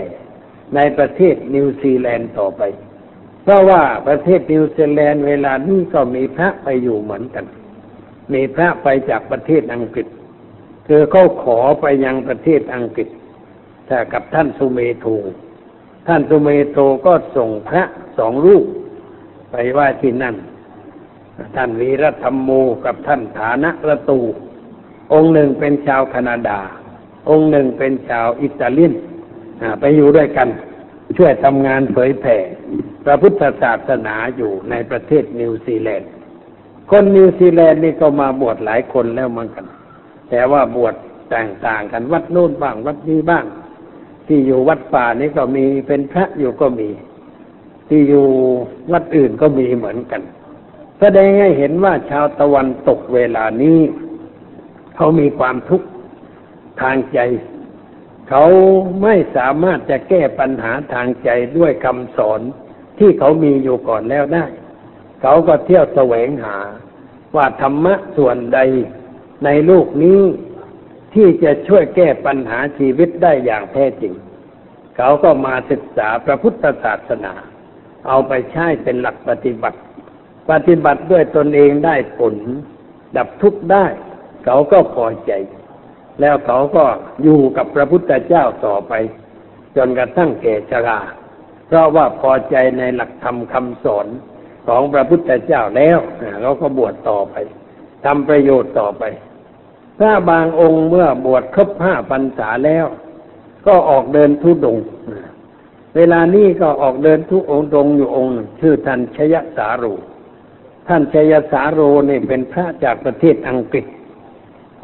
[0.76, 2.62] ในประเทศนิวซีแลนด์ต่อไป
[3.44, 7.46] เพราะว่าประเทศนิวซีแลนด์เวลานี้ก็มีพระไปอยู่เหมือนกัน
[8.34, 10.08] มีพระไปจากประเทศอังกฤษ
[10.88, 13.08] คือเขาขอไปยังประเทศอังกฤษ
[13.88, 15.06] ถ้ากับท่านสุเมโท
[16.08, 17.84] ท่านสุเมโทก็ส่งพระ
[18.18, 18.66] สองรูป
[19.52, 20.36] ไปไหว่าที่นั่น
[21.56, 22.50] ท่านวีรธรรมโม
[22.86, 24.20] กับท่านฐานะระตู
[25.14, 26.60] องค์หนึ่งเป็นชาวแคนาดา
[27.30, 28.94] องค์หนึ่งเป็นชาวอิตาเลียน
[29.80, 30.50] ไปอยู่ด้วยกัน
[31.18, 32.38] ช่วยทำงานเผยแผ่
[33.06, 36.10] พระพุทธศาสนาอยู่ในประเทศนิวซีแลนด์
[36.90, 39.66] คนนิวซีแลนด์นี่ก็มาบวชหลายคนแล้วเหมือนกัน
[40.30, 40.96] แต่ว่าบวช
[41.36, 43.46] ต่างๆกันวัดโน้นบ้างวัดนี้บ้าง
[44.28, 46.90] ที่อยู่วัดป่านี่ก็มีเป็นพระอยู่ก็มี
[47.88, 48.26] ที่อยู่
[48.92, 50.22] วัดอื่นก็มีเหมือนกัน
[51.00, 53.80] แสดงให้เห็นว่าชาวตะวันตกเวลานี้
[54.96, 55.88] เขามีความทุกข์
[56.82, 57.20] ทางใจ
[58.34, 58.48] เขา
[59.04, 62.42] ไม่สามารถจะแก้ปัญหาทางใจด้วยคำสอน
[63.00, 64.46] ที่เขามีอยู่ก่อนแล้วได้
[65.22, 66.58] เขาก็เที่ยวแสวงหา
[67.36, 68.60] ว่าธรรมะส่วนใด
[69.46, 70.22] ในโลกนี้
[71.14, 74.14] ที่จะช่วยแก้ปัญหาชีวิตได้อย่างแท้จริง
[74.98, 77.34] เขาก็มาศึกษาพระพุทธศาสนา
[78.08, 79.80] เอาไปใช้เป็นหลักปฏิบัติ
[80.52, 82.36] ปฏิบัติด้วยตนเองได้ผล
[83.18, 83.86] ดับทุกข์ได้
[84.46, 85.32] เขาก็พอใจ
[86.22, 86.86] แล้วเขาก็
[87.24, 88.94] อยู่กับพระพุทธเจ้าต่อไป
[89.76, 91.00] จนกระทั่งแก่ชรา
[91.68, 94.08] เพราะว่าพอใจในหลักธรรมคำสอน
[94.68, 95.98] ของพระพุทธเจ้าแล้ว
[96.42, 97.36] เขาก็บวชต่อไป
[98.06, 99.04] ทำประโยชน์ต่อไป
[100.00, 102.86] ถ้าบางองค์เมื่อบวชครบห้าพรรษาแล้ว
[103.68, 104.86] ก็ออกเดินทุดงค์
[105.96, 109.86] เวลานี้ก็ออกเดินทุองดงค์อยู่องค์หนึ่งชื่อท่านชยสาโร
[110.88, 111.80] ท่านชยสาโร
[112.10, 113.86] นี่เป็นพระจากประเทศอังกฤษ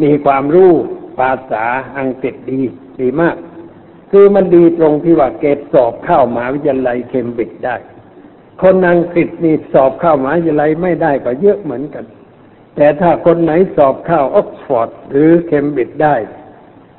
[0.03, 0.73] มีความรู้
[1.19, 1.65] ภาษา
[1.97, 2.61] อังกฤษดี
[2.99, 3.35] ดีมาก
[4.11, 7.75] คือมันดีตรงที่ว่าเกรดสอบเข้ามหาวิทยาลัยเคมบริดจ์ได้
[8.61, 12.05] คนอังกฤษนี่สอบเข้ามหาวิทยาลัยไม่ได้ก็เยอะเหมือนกัน
[12.75, 16.15] แต่ถ้าคนไหนสอบเข้าออกซฟอร์ดหรือเคมบริดจ์ได้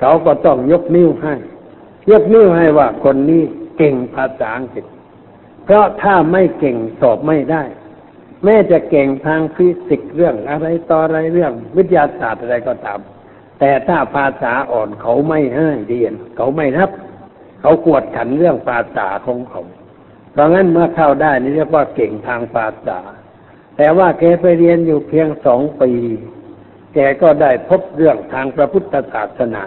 [0.00, 1.34] เขาก็ต้องยกนิ้วให้
[2.10, 3.42] ยกนิ้วให้ว่าคนนี้
[3.78, 4.84] เก่งภาษาอังกฤษ
[5.64, 7.62] เพราะถ้าไม่เก่งสอบไม่ได้
[8.44, 13.00] แม้จะเก่งทางฟิสิกส์เรื่องอะไรต่ออะไรเรื่อง วิทยาศาสตร์อะไรก็ตาม
[13.60, 16.90] แต่ถ้าภาษาอ่อนเขาไม่ให้เรียน เขาไม่รับ
[17.60, 19.62] เขากวดขันเรื่องภาษาของเขา
[20.32, 22.98] เพราะงั้นเมื่อเข้าได้นี่เรียกว่าเก่งทางภาษา
[23.76, 25.92] แต่ว่าแกไปเรียนอยู่เพียงสองปี
[26.94, 29.64] แกก็ได้พบเรื่องทางพระพุทธศาสนา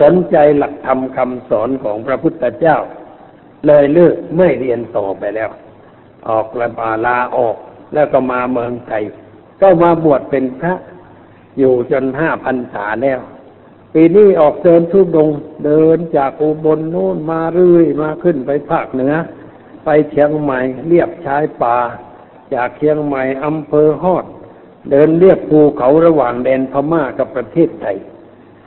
[0.00, 2.78] สนใจหลักธรรมคำสอนของพระพุทธเจ้า
[3.66, 5.50] เลยเลิกไม่เรียนต่อไปแล้ว
[6.28, 7.56] ออกละบาลาออก
[7.94, 9.02] แล้วก็มาเมืองไทย
[9.60, 10.74] ก็มาบวชเป็นพระ
[11.58, 13.20] อยู่จนห้าพันษาแล้ว
[13.94, 15.30] ปีนี้ออกเดินทุดง
[15.64, 19.14] เดินจากอุบลโน่นมาเรื่อยมาขึ้นไปภาคเหนือ
[19.84, 21.76] ไปเชียงใหม่เรียบชายป่า
[22.54, 24.24] จากเชียงใหม่อำเภอฮอด
[24.90, 27.96] เดินเรียบภูเขาระหว่างแดนพม่ากับประเทศไทย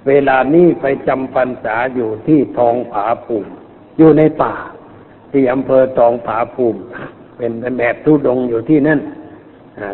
[0.08, 3.50] เวลานี้ไปจำพรรษาอยู่ที่ทองผาภูมิ
[3.98, 4.54] อยู่ในป่า
[5.32, 6.80] ที่อำเภอทองผาภูมิ
[7.38, 9.00] เป็นแบบทุดงอยู่ที่นั่น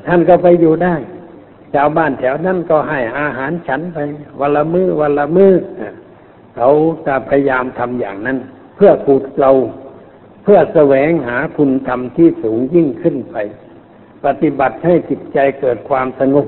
[0.07, 0.95] ท่านก็ไปอยู่ได้
[1.73, 3.97] ชาวบ้านแถวนั้นก็ให้อาหารฉันไป
[4.39, 5.53] วันละมือ้อวันละมือ้อ
[6.55, 6.69] เขา
[7.05, 8.37] จะพยายามทำอย่างนั้น
[8.75, 9.51] เพื่อขูดเรา
[10.43, 13.35] เพื่อแสวงหาคุณธรรมที่สูงยิ่งขึ้นไป
[14.25, 16.45] ปฏิบัติให้จิตใจเกิดความสงบ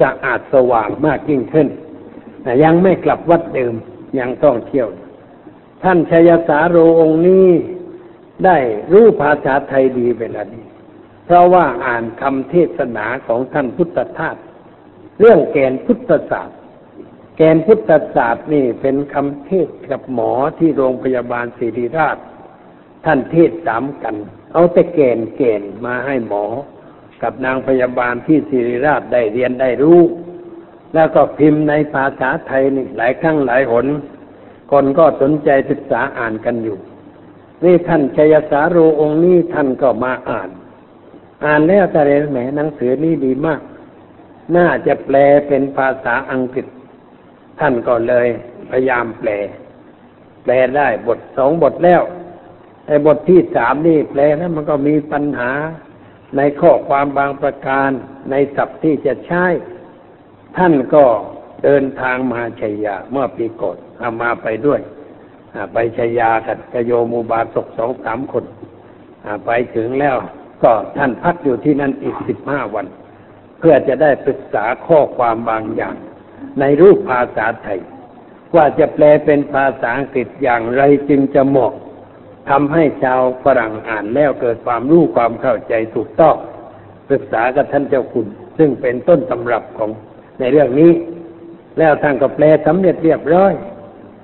[0.00, 1.68] สะอาดสว่างมากยิ่งขึ้น
[2.42, 3.74] แต่ยังไม่กลับวัดเดิม
[4.18, 4.88] ยังต้องเที่ยว
[5.82, 7.48] ท่านชยสาโรองค์นี้
[8.44, 8.56] ได้
[8.92, 10.64] รู้ภาษาไทยดีเวลานี้
[11.24, 14.36] เพราะว่าอ่านคำเทศนาของท่านพุทธทาส
[15.20, 16.58] เรื่องแกนพุทธศาสตร์
[17.36, 22.16] แกนพุทธศาสตร์นี่เป็นคำเทศกับหมอที่โรงพยาบาลศิริราช
[23.04, 24.16] ท่านเทศสามกัน
[24.52, 26.44] เอาแต่แกนแกนมาให้หมอ
[27.22, 30.00] กับนางพยาบาลที่ศิริราชได้เรียนได้รู้
[30.94, 33.86] แล้วก็พิมพ์ในภาษาไทยนี่หลายครั้งหลายหน
[34.70, 36.78] คนก็สนใจศึกษาอ่านกันอยู่
[37.64, 40.50] นี่ท่านชัยสาโรองค์นี้ท่านก็มาอ่าน
[41.44, 43.60] อ่านแล้วแต่เรนแหมหนังสือนี้ดีมาก
[44.56, 45.16] น่าจะแปล
[45.48, 46.66] เป็นภาษาอังกฤษ
[47.60, 48.26] ท่านก็เลย
[48.70, 49.30] พยายามแปล
[50.42, 52.02] แปลได้บทสองบทแล้ว
[52.86, 55.52] ไอ้บทที่สามนี่แปลแล้วมันก็มีปัญหา
[56.36, 57.90] ในข้อความบางประการ
[58.30, 59.44] ในศัพท์ที่จะใช้
[60.56, 61.04] ท่านก็
[61.64, 64.80] เดินทางมาชัยยา เมื่อปีก่อนเอามาไปด้วย
[65.72, 68.44] ไปชัยยากับกโยมูบาศกสองสามคน
[69.46, 70.16] ไปถึงแล้ว
[70.62, 72.86] ก็ท่านพักอยู่ที่นั่นอีกสิบห้าวัน
[73.60, 75.96] เพื่อจะได้ปรึกษาข้อความบางอย่าง
[76.60, 77.80] ในรูปภาษาไทย
[78.56, 81.72] ว่าจะแปลเป็นภาษาอังกฤษอย่างไรจึงจะเหมาะ
[82.50, 86.36] ทำให้ชาวฝรั่งอ่านแล้วเกิดความรู้ความเข้าใจถูกต้อง
[87.08, 88.26] ปรึกษากับท่านเจ้าคุณ
[88.58, 89.90] ซึ่งเป็นต้นตำรับของ
[90.40, 90.92] ในเรื่องนี้
[91.78, 93.52] แล้วท่านก็แปลสำเร็จเรียบร้อย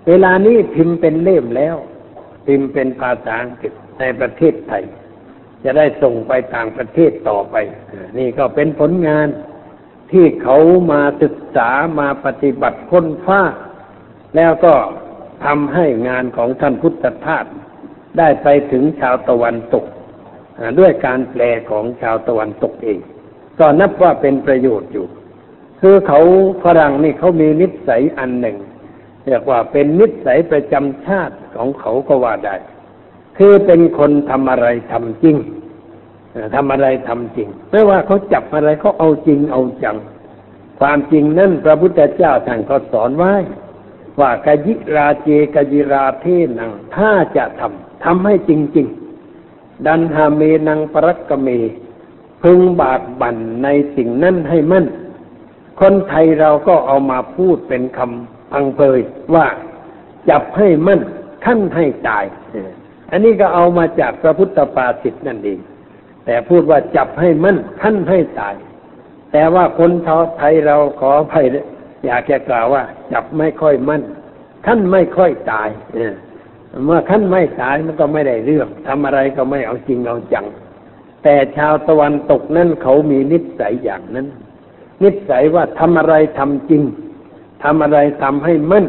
[0.09, 1.77] เวลานี้พิมพ์เป็นเล่มแล้ว
[2.47, 4.85] พิมพ์เป็นภาษาอังกฤษในประเทศไทย
[5.65, 7.57] จะได้ส่งไปต่างประเทศต่อไป
[8.19, 9.29] นี่ก็เป็นผลงาน
[10.13, 10.57] ที่เขา
[10.93, 13.43] มาศึกษามาปฏิบัติค้นฟ้า
[14.37, 14.75] แล้วก็
[15.45, 17.45] ทำให้งานของท่านพุทธทาส
[18.19, 19.85] ได้ไปถึงชาวตะวันตก
[20.79, 22.99] ด้วยการแปลของชาวตะวันตกเอง
[23.59, 25.07] ก็นับว่าเป็นประโยชน์อยู่
[25.81, 26.21] คือเขา
[26.65, 28.57] ฝรั่งนี่เขามีนิสัยอันหนึ่ง
[29.27, 32.57] เรียกว่าเป็นนิสัยประจำชาติของเขาก็ว่าได้
[33.37, 35.37] คือเป็นคนทำอะไรทำจริง
[36.55, 39.97] ทำอะไรทำจริง ไม่ว่าเขาจับอะไรเขาเอาจริงเอาจัง
[40.81, 43.35] ความจริงนั่นพระพุทธเจ้าท่านก็สอนไว้
[44.21, 46.27] ว่ากยิราเจกยิราเท
[46.59, 48.87] นังถ้าจะทำทำให้จริง
[49.37, 51.49] ๆ ดันหาเมนังปรักกเม
[52.43, 54.87] พึงบากบั่นในสิ่งนั้นให้มั่น
[55.81, 59.01] คนไทยเราก็เอามาพูดเป็นคำพังเพย
[59.35, 59.47] ว่า
[60.31, 61.01] จับให้มั่น
[61.45, 62.25] ขั้นให้ตาย
[63.11, 65.61] อันนี้ก็เอามาจากพระพุทธภาษิตนั่นเอง
[66.25, 68.55] แต่พูดว่าจับให้มั่นขั้นให้ตาย
[69.33, 71.45] แต่ว่าคนชาวไทยเราขออภัย
[72.07, 74.03] อยากจะกล่าวว่า จับไม่ค่อยมั่น
[74.67, 75.69] ขั้นไม่ค่อยตาย
[76.85, 80.47] เมื่อขั้นไม่ตายมันก็ไม่ได้เรื่องทำอะไรก็ไม่เอาจริงเอาจัง
[81.23, 84.27] แต่ชาวตะวันตกนั่นเขามีนิสัยอย่างนั้น
[85.03, 86.83] นิสัยว่าทำอะไรทำจริง
[87.65, 88.85] ทำอะไรทำให้มั่น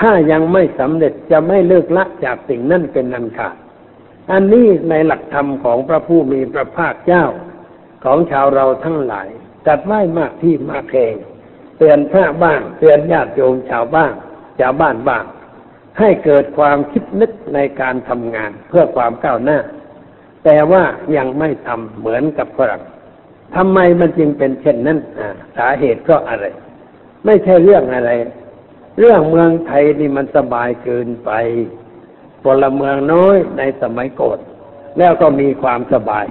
[0.00, 3.56] ถ้ายังไม่สำเร็จจะไม่เลิกละจากสิ่งนั้นเป็นนันขาด
[4.30, 7.24] อันนี้ในหลักธรรมของพระผู้มีพระภาคเจ้า
[8.04, 9.28] ของชาวเราทั้งหลาย
[9.66, 11.14] จัดไว้มากที่มากแข่ง
[11.78, 14.12] เตือนพระบ้างเตือนญาติโยมชาวบ้าน
[14.60, 15.24] ชาวบ้านบ้าง
[15.98, 19.58] ให้เกิดความคิดนึกในการทำงานเพื่อความก้าวหน้า
[20.44, 20.84] แต่ว่า
[21.16, 22.82] ยังไม่ทำเหมือนกับฝรั่ง
[23.56, 24.98] ทำไมมันจึงเป็นเช่นนั้น
[25.56, 26.46] สาเหตุเพราะอะไร
[27.24, 28.10] ไม่ใช่เรื่องอะไร
[28.98, 31.30] เรื่องเมืองไทยนี่มันสบายเกินไป
[32.44, 34.38] พลเมืองน้อยในสมัยก่อน
[34.98, 36.26] แล้วก็มีความสบาย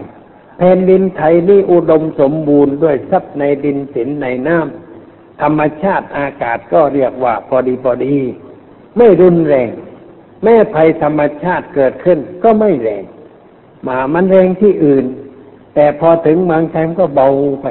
[0.58, 8.15] แผ่นดินไทยนี่อุดมสมบูรณ์ด้วยทรัพย์ในดินสินในน้ำธรรมชาติอากาศก็เรียกว่าพอดีพอดี
[8.97, 9.69] ไม่รุนแรง
[10.43, 13.04] แม้ภัยธรรมชาติเกิดขึ้นก็ไม่แรง
[13.88, 15.06] มามันแรงที่อื่น
[15.75, 17.28] แต่พอถึงเมืองไทยมันก็เบา
[17.62, 17.65] ไป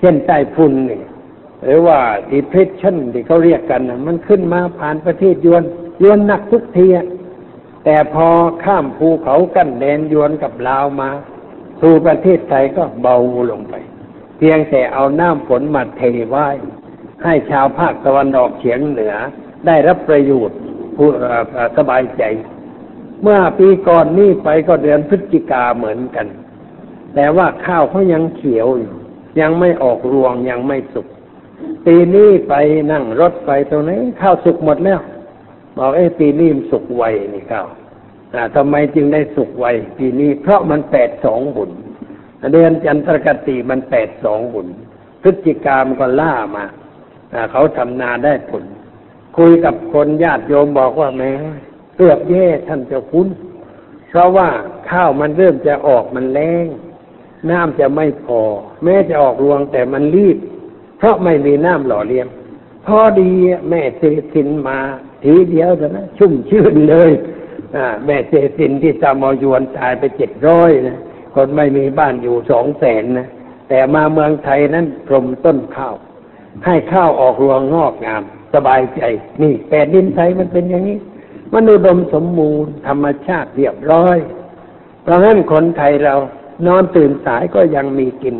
[0.00, 1.00] เช่นใต้ฝุ่นนี่
[1.64, 1.98] หรือว่า
[2.32, 5.62] depression ที่เขาเรียกกันนะมันขึ้นมาผ่านประเทศยวน
[6.02, 6.86] ยวนหนักทุกที
[7.84, 8.26] แต่พอ
[8.64, 11.10] ข้ามภูเขากั้นแดนยวนกับลาวมา
[11.80, 13.16] สู่ประเทศไทยก็เบา
[13.50, 13.74] ลงไป
[14.38, 16.46] เพียงแต่เอาน้ำฝนมาเทไว้
[17.24, 19.14] ให้ชาวภาคตะวันออกเฉียงเหนือ
[19.66, 20.58] ได้รับประโยชน์
[20.96, 21.08] ผู้
[21.76, 22.22] สบายใจ
[23.22, 26.26] เมื่อปีก่อนนี่ไปก็เดือนพฤศจิกาเหมือนกัน
[27.14, 28.94] แต่ว่าข้าวเขายังเขียวอยู่
[29.40, 31.06] ยังไม่ออกรวงยังไม่สุก
[31.86, 32.54] ปีนี้ไป
[32.92, 35.00] นั่งรถไปตรงนี้ข้าวสุกหมดแล้ว
[35.76, 37.66] บอกเอ้ปีนี้มันสุกไวนี่ข้าว
[38.56, 39.66] ทำไมจึงได้สุกไว
[39.98, 41.70] ปีนี้ เพราะมันแปดสองบุญ
[42.52, 44.66] เดือนจันทรคติมันแปดสองบุญ
[45.22, 46.64] พฤศจิกามันก็ล่ามา
[47.52, 48.64] เขาทำนาได้ผล
[49.36, 51.30] คุยกับคนญาติโยมบอกว่าแม่
[51.96, 53.28] เกือบแย่ท่านเจ้าคุณ
[54.08, 54.48] เพราะว่า
[54.90, 56.66] ข้าวมันเริ่มจะออกมันแรง
[57.50, 58.40] น้ำจะไม่พอ
[58.84, 60.38] แม้จะออกรวงแต่มันรีบ
[61.04, 62.26] ราะไม่มีน้ำหล่อเลี้ยง
[62.86, 63.30] พอดี
[63.68, 64.78] แม่เจสินมา
[65.24, 67.10] ทีเดียวเท่นะชุ่มชื่นเลย
[68.06, 70.98] แม่เจสินที่ตามอยวนตายไปเจ็ดร้อยนะ
[71.34, 73.28] คนไม่มีบ้านอยู่สองแสนนะ
[73.68, 75.94] แต่มาเมืองไทยนั้นพรมต้นข้าว
[76.64, 78.22] ให้ข้าวออกรวงงอกงาม
[78.54, 79.02] สบายใจ
[79.42, 80.98] นี่แผ่นดินไทยมันเป็นอย่างนี้
[81.52, 84.18] มันอุดมสมบูรณ์ธรรมชาติเรียบร้อย
[85.02, 86.14] เพราะงั้นคนไทยเรา
[86.66, 88.36] นอนตื่นสายก็ยังมีกิน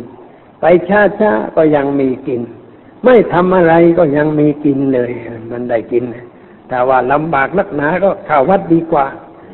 [0.67, 2.41] ไปช้าช้าก็ยังมีกิน
[3.05, 5.11] ไม่ทำอะไรก็ยังมีกินเลย
[5.51, 6.03] มันได้กิน
[6.69, 9.05] แต่ว่าลำบากนักหนาก็เข้าวัดดีกว่า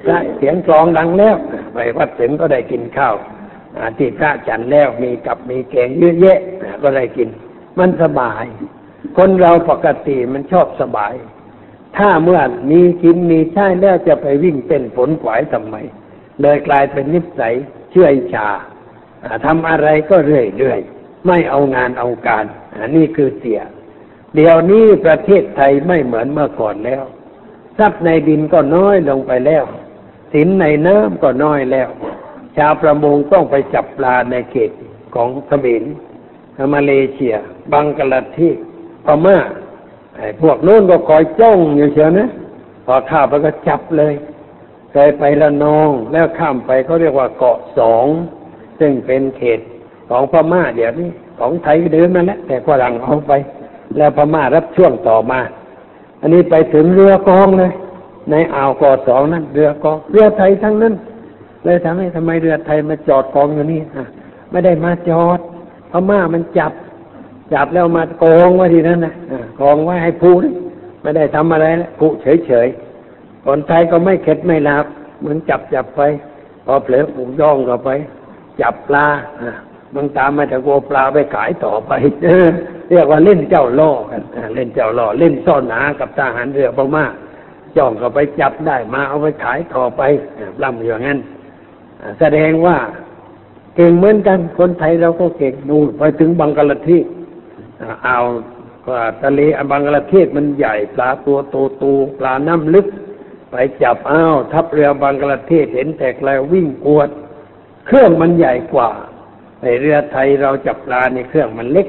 [0.06, 1.36] พระเสียงกลองดังแล้ว
[1.74, 3.16] ไปวัดเสร็จก็ได้กินข้าว
[3.98, 6.40] ที่พระฉันแล้วมีกับมีแกงเยอะแยะ
[6.84, 7.30] ก็ได้กิน
[7.80, 8.46] มันสบาย
[9.18, 11.14] คนเราปกติมันชอบสบาย
[11.98, 12.40] ถ้าเมื่อ
[12.72, 15.76] มีกินมีใช้แล้วจะไปวิ่งเต้นผลขวายทำไม
[16.42, 17.54] เลยกลายเป็นนิสัย
[17.92, 18.48] เชื่ออิจฉา
[19.24, 22.46] อ่าทำอะไรก็เรื่อยๆ ไม่เอางานเอาการ
[22.80, 23.60] อันนี้คือเสีย
[24.36, 27.04] เดี๋ยวนี้ประเทศไทยไม่เหมือนเมื่อก่อนแล้ว
[27.78, 29.64] ทรัพย์ในดินก็น้อยลงไปแล้ว
[30.34, 31.90] สินในน้ำก็น้อยแล้ว
[32.58, 34.72] ชาวประมงต้องไปจับปลาในเขต
[35.16, 35.84] ของเขมร
[36.74, 37.36] มาเลเซีย
[37.72, 38.58] บังกลาเทศ
[39.06, 39.38] พม่า
[40.16, 42.30] ไอ้พวกโน้นก็คอยจ้องอยู่เชียวนะ
[42.86, 44.14] พอข้ามไปก็จับเลย
[44.92, 48.06] เคยไประนองแล้วข้ามไปเขาเรียกว่าเกาะสอง
[48.80, 49.60] ซึ่งเป็นเขต
[50.12, 53.32] ของพม่าเดี๋ยวนี้ของไทยเดิมนั่นแหละแต่ฝรั่งเอาไป
[53.98, 55.40] แล้วพม่ารับช่วงต่อมา
[56.22, 57.72] อันนี้ไปถึงเรือกองเลย
[58.32, 60.94] ในอ่าวเกาะสองนั้นเรือกองเรือไทยทั้งนั้น
[61.66, 64.04] เลยทำให้ทำไมเรือไทยมาจอดกองอยู่นี่อะ
[64.52, 65.40] ไม่ได้มาจอด
[65.92, 66.72] พม่ามันจับ
[67.54, 69.14] จับแล้วมากองไว้ที่นั่นนะ
[69.62, 70.54] กองไว้ให้ผู้นี่
[71.02, 74.86] ไม่ได้ทำอะไรนะผู้เฉยๆคนไทยก็ไม่เข็ดไม่หลับ
[75.20, 76.02] เหมือนจับจับไป
[76.66, 77.90] พอเผลอผูกย่องเข้าไป
[78.62, 79.06] จับปลา
[79.94, 81.92] มึงตามมาแต่กลัวปลาไปขายต่อไป
[82.90, 84.22] เรียกว่าเล่นเจ้าล่อกัน
[84.56, 87.06] เล่นเจ้าล่อเล่นซ่อนหากับทหารเรือพม่า
[87.78, 90.02] จ้องเข้าไปจับได้มาเอาไปขายต่อไป
[90.40, 91.20] อะล่ำอย่างนั้น
[92.20, 92.78] แสดงว่า
[93.76, 97.06] เก่งเหมือนกันคนไทยเราก็เก่งนู่นไปถึงบังกลาเทศ
[98.06, 98.20] เอา
[99.24, 99.40] ทะเล
[99.72, 101.84] บังกลาเทศมันใหญ่ปลาตัวโตโต
[102.20, 102.88] ปลาน้ำลึก
[103.52, 107.10] ไปจับอ้าวทัพเรือบังกลาเทศเห็นแต่ไกลวิ่งกวด
[107.88, 108.90] เครื่องมันใหญ่กว่า
[109.62, 111.88] ในเรือไทยเราจับปลาในเครื่องมันเล็ก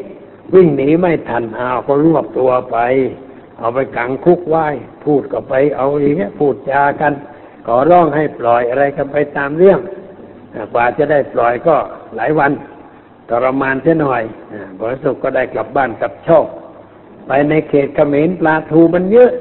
[0.55, 2.79] วิ่งหนีไม่ทันอ้าวก็รวบตัวไป
[3.59, 4.67] เอาไปขังคุกไว้
[5.05, 7.13] พูดก็ไปเอาอย่างเงี้ยพูดจากัน
[7.67, 9.79] ขอร้องให้ปล่อยอะไรกันไปตามเรื่อง
[10.73, 11.77] กว่าจะได้ปล่อยก็
[12.17, 12.53] หลายวัน
[13.29, 14.23] ทรมานเสียหน่อย
[14.81, 16.47] บริสุทธิ์ก็ได้กลับบ้านกลับโชค
[17.27, 19.33] ไปในเขตเขมรปลาทูมันเยอะ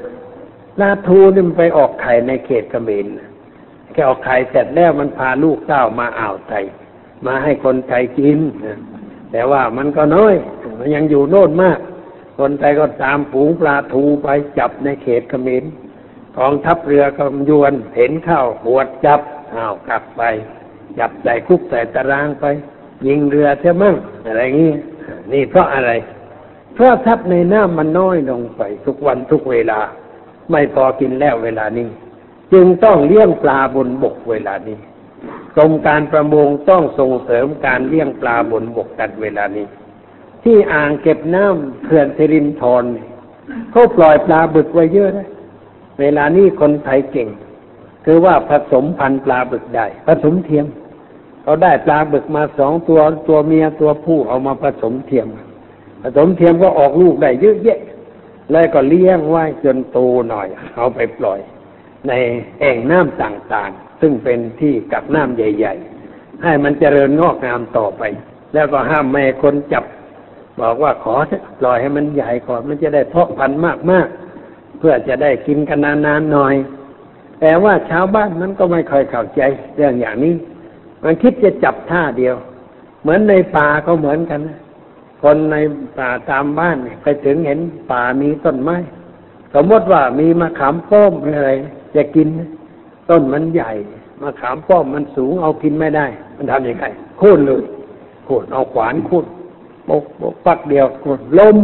[0.76, 3.06] ปลาทูนี่มันไปออกไข่ในเขตเขมร
[3.92, 6.64] แค่ออกไข่เสร็จแล้วมันพาลูกเต้ามาอ่าวไทย
[7.26, 8.38] มาให้คนไทยกิน
[9.32, 10.34] แต่ว่ามันก็น้อย
[10.78, 11.78] มันยังอยู่โน่นมาก
[12.38, 15.64] คนไทยก็ตามฝูงปลาทูไปจับในเขตเขมร
[16.38, 19.20] กองทัพเรือกำยวนเห็นเข้าหวดจับ
[19.54, 20.22] อ้าวกลับไป
[20.98, 22.44] จับใส่คุกใส่ตารางไป
[23.06, 24.72] ยิงเรือเท่ามั่งอะไรงี้
[25.32, 25.92] นี่เพราะอะไร
[26.74, 29.80] เพราะทัพในน้ำมันน้อยลงไปทุกวันทุกเวลา
[30.50, 31.88] ไม่พอกินแล้วเวลานี้
[32.52, 34.78] จึงต้องเลี้ยงปลาบนบกเวลานี้
[35.56, 39.66] กรมการประมงต้องส่งเสริมการเลี้ยงปลาบนบกกันเวลานี้
[40.44, 43.08] ที่อ่างเก็บน้ำเขื่อนสิรินธรเนี่ย
[43.70, 45.28] เขาปล่อยปลาบึกไว้เยอะนะ
[46.00, 47.28] เวลานี้คนไทยเก่ง
[48.04, 50.66] คือว่าผสมพันธุ์ปลาบึกได้ผสมเทียม
[51.42, 55.28] เขาได้ปลาบึกมาสองตัวตัวเมียตัวผู้เอามาผสมเทียม
[56.02, 57.80] ผสมเทียมก็ออกลูกได้เยอะแยะ
[58.52, 59.98] แล้วก็เลี้ยงไว้จนโต
[60.28, 60.46] หน่อย
[60.76, 61.40] เอาไปปล่อย
[62.08, 62.12] ใน
[62.60, 63.72] แอ่งน้ำต่าง
[64.02, 65.74] ซึ่งเป็นที่กักน้ำใหญ่
[66.08, 68.02] ๆ ให้มันเจริญงอกงามต่อไป
[68.54, 69.84] แล้วก็ห้ามไม่คนจับ
[70.60, 76.54] บอกว่าขอเถอะปล่อยให้มันใหญ่ก่อนมันจะได้เพาะพันธุ์มากๆ เพื่อจะได้กินกันนานๆหน่อย
[77.40, 79.42] แต่ว่าชาวบ้านมันก็ไม่ค่อยเข้าใจ
[79.76, 80.34] เรื่องอย่างนี้
[81.04, 82.34] มันคิดจะจับท่าเดียว
[83.02, 84.58] เหมือนในป่าก็เหมือนกันนะ
[85.22, 85.56] คนใน
[85.98, 87.58] ป่าตามบ้านเนี่ยไปถึงเห็น
[87.90, 88.76] ป่ามีต้นไม้
[89.54, 91.50] สมมติว่ามีมะขามป้อมออะไร
[91.96, 92.28] จะกิน
[93.10, 93.72] ต้นมันใหญ่
[94.20, 96.84] มะขามป้อมมันสูงเอากินไม่ได้ มันทำยังไง
[97.18, 97.62] โค่นเลย
[98.24, 99.26] โค่นเอาขวานโค่น
[99.88, 101.58] ปกปกปักเดียวโค่นล้ม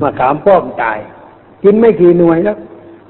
[0.00, 0.98] มะขามป้อมตาย
[1.64, 2.56] กินไม่กี่หน่วยแล้ว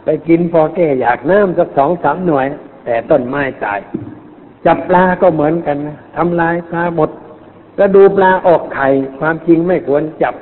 [0.04, 2.46] ไปกินพอแก่อยากน้ำสักสองสามหน่วย
[2.84, 3.80] แต่ต้นไม้ตาย
[4.66, 7.10] จับปลาก็เหมือนกันนะทำลายปลาหมด
[7.78, 10.34] ก็ดูปลาออกไข่ความจริงไม่ควรจับ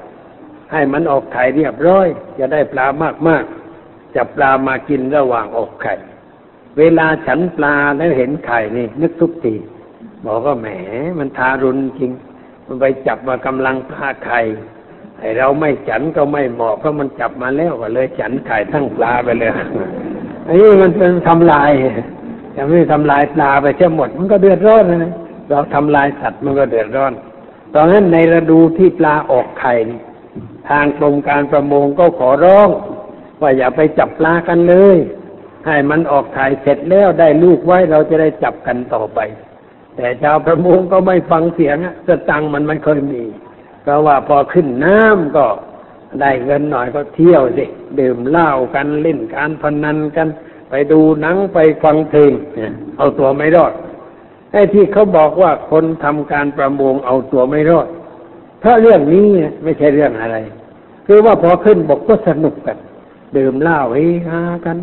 [0.72, 2.06] ให้มันออกไข่เรียบร้อย
[2.38, 2.86] จะได้ปลา
[3.28, 5.94] มากๆจับปลามากินระหว่างออกไข่
[6.78, 9.54] เวลาฉันปลาแล้วเห็นไข่นี่ นึกทุกที
[10.26, 10.68] บอกว่าแหม
[11.18, 12.10] มันทารุณจริง
[12.66, 14.40] มันไปจับมากำลังพาไข่
[15.18, 19.52] ไอเราไม่ฉันก็ไม่เหมาะเพราะมันจับมาแล้วก็เลยฉันไข่ทั้งปลาไปเลย
[20.46, 21.70] อันนี้มันเป็นทำลาย
[22.56, 25.12] จะไม่ทำลายปลาไปเช่หมด มันก็เดือดร้อนนะ
[25.50, 27.12] เราทำลายสัตว์มันก็เดือดร้อน
[27.74, 29.74] ตอนนั้นในฤดูที่ปลาออกไข่
[30.68, 32.68] ทางกรมการประมงก็ขอร้อง
[33.40, 34.96] ว่าอย่าไปจับปลากันเลย
[35.66, 39.20] ให้มันออกไข่เสร็จแล้วได้ลูกไว้เราจะได้จับกันต่อไป
[39.96, 43.24] แต่ชาวประมงก็ไม่ฟังเสียงสตังมันมันเคยมี
[43.82, 45.46] เพราะว่าพอขึ้นน้ำก็
[46.20, 47.64] ได้เงินหน่อยก็เที่ยวสิ
[48.00, 50.28] ดื่มเหล้ากันเล่นการพนันกัน
[50.70, 52.32] ไปดูหนังไปฟังเพลง
[52.98, 53.72] เอาตัวไม่รอด
[54.52, 57.88] ไอ้ที่เขาบอกว่าคนทำการประมงเอาตัวไม่รอด
[58.60, 59.26] เพราะเรื่องนี้
[59.62, 60.36] ไม่ใช่เรื่องอะไร
[61.06, 62.78] คือว่าพอขึ้นบกก็สนุกกัน
[63.36, 63.98] ดื่มเหล้าเฮ
[64.28, 64.76] ฮากัน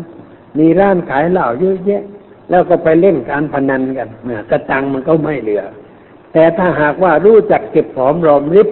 [0.58, 2.02] มีร้านขายเหล้าเยอะแยะ
[2.50, 5.64] แล้วก็ไปเล่นการพนันกันเกระตังมันก็ไม่เหลือ
[6.32, 8.68] แต่ถ้าหากว่ารู้จักเก็บหอมรอมริบ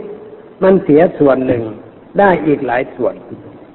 [0.63, 1.63] มันเสียส่วนหนึ่ง
[2.19, 3.15] ได้อีกหลายส่วน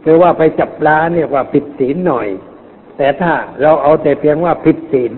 [0.04, 2.28] คือว่าไปจับปลาเนี่ยว่าผิดศีลหน่อย
[2.98, 5.14] แต่ถ้าเราเอาแต่เพียงว่าผิดศีล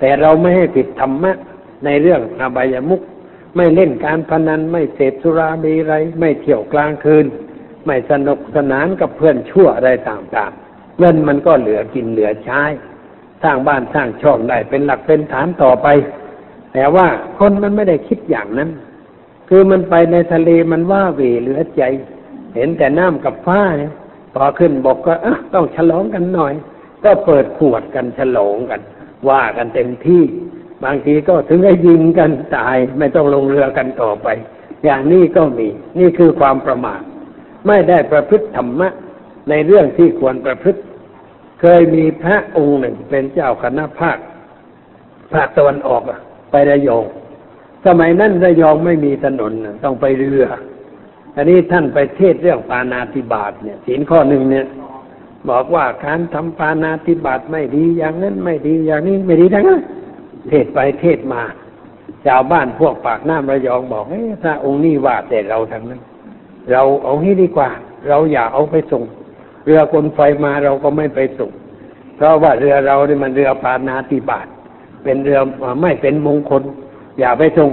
[0.00, 1.32] แต่เราไม่ให้ผิดธรรมะ
[1.84, 3.00] ในเรื่องอบายมุข
[3.56, 7.26] ไม่เล่นการพนันไม่เสพสุรามีไร ไม่เที่ยวกลางคืน
[7.86, 10.61] ไม่สนุกสนานกับเพื่อนชั่วอะไรต่างๆ
[10.98, 12.62] เงินมันก็เหลือกินเหลือใช้
[13.42, 15.88] สร้างบ้านสร้างช่องได้เป็นหลักเป็นฐานต่อไป
[16.72, 17.06] แต่ว่า
[17.38, 18.70] คนมันไม่ได้คิดอย่างนั้น
[19.48, 21.82] คือมันไปในทะเลมันว่าเวเหลือใจ
[22.54, 23.92] เห็นแต่น้ำกับฟ้าเนี่ย
[24.34, 25.12] พอขึ้นบอกก็
[25.54, 26.54] ต้องฉลองกันหน่อย
[27.04, 28.80] ก็เปิดขวดกันฉลองกัน
[29.28, 30.22] ว่ากันเต็มที่
[30.84, 34.28] บางทีก็ถึงให้ยิงกันตายไม่ต้องลงเรือกันต่อไป
[34.84, 35.68] อย่างนี้ก็มี
[35.98, 37.00] นี่คือความประมาท
[37.66, 38.88] ไม่ได้ประพฤติธรรมะ
[39.48, 40.80] ในเรื่องที่ควรประพฤติ
[41.60, 44.18] เคยมีพระองค์หนึ่งเป็นเจ้าคณะภาค
[45.32, 46.02] ภาคตะวันออก
[46.50, 47.04] ไประยอง
[47.86, 49.52] สมัยนั้นระยองไม่มีถนน
[49.84, 50.46] ต้องไปเรือ
[51.36, 54.66] อันนี้ท่านไปเทศเรื่องปานาติบาตเนี่ยศีลข้อหนึ่งเนี่ย
[55.50, 59.80] บอกว่าการทำปานาติบาตไม่ดีอย่างนั้นไม่ดีอย่างนี้ไม่ดีทั้งนั้น
[60.48, 61.42] เทศไปเทศมา
[62.26, 66.00] ชาวบ้านพวกปากน้ำระยองบอกเฮ้ยพระองค์นี่ว่าแต่เราทั้งนั้น
[66.70, 67.70] เราเอางี้ดีกว่า
[68.08, 69.02] เราอย่าเอาไปส่ง
[69.64, 71.52] เรือกลไฟมาเราก็ไม่ไปส่ง
[72.16, 74.46] เพราะว่าเรือเราเนี่ยมันเรือปานาติบาต
[75.04, 75.38] เป็นเรือ
[75.82, 76.62] ไม่เป็นมงคล
[77.18, 77.70] อย่าไปส่ง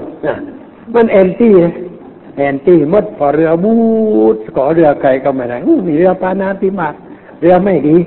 [0.96, 1.54] มันแอนตี้
[2.38, 3.74] แอนตี้มดพอเรือบู
[4.36, 6.94] ดขอเรือไกลก็ไม่ได้มีเรือปานาติบาต
[7.42, 7.98] เรือไม่ดี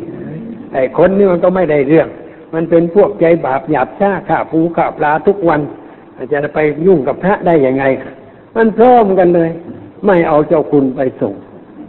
[0.72, 2.08] ไอ้คนนี่มันก็ไม่ได้เรื่อง
[2.54, 5.60] มันเป็นพวกใจบาปหยาบช้าข่าปูข่าปลาทุกวัน
[6.32, 7.84] จะไปยุ่งกับพระได้ยังไง
[8.56, 9.50] มันพร้อมกันเลย
[10.06, 11.34] ไม่เอาเจ้าคุณไปส่ง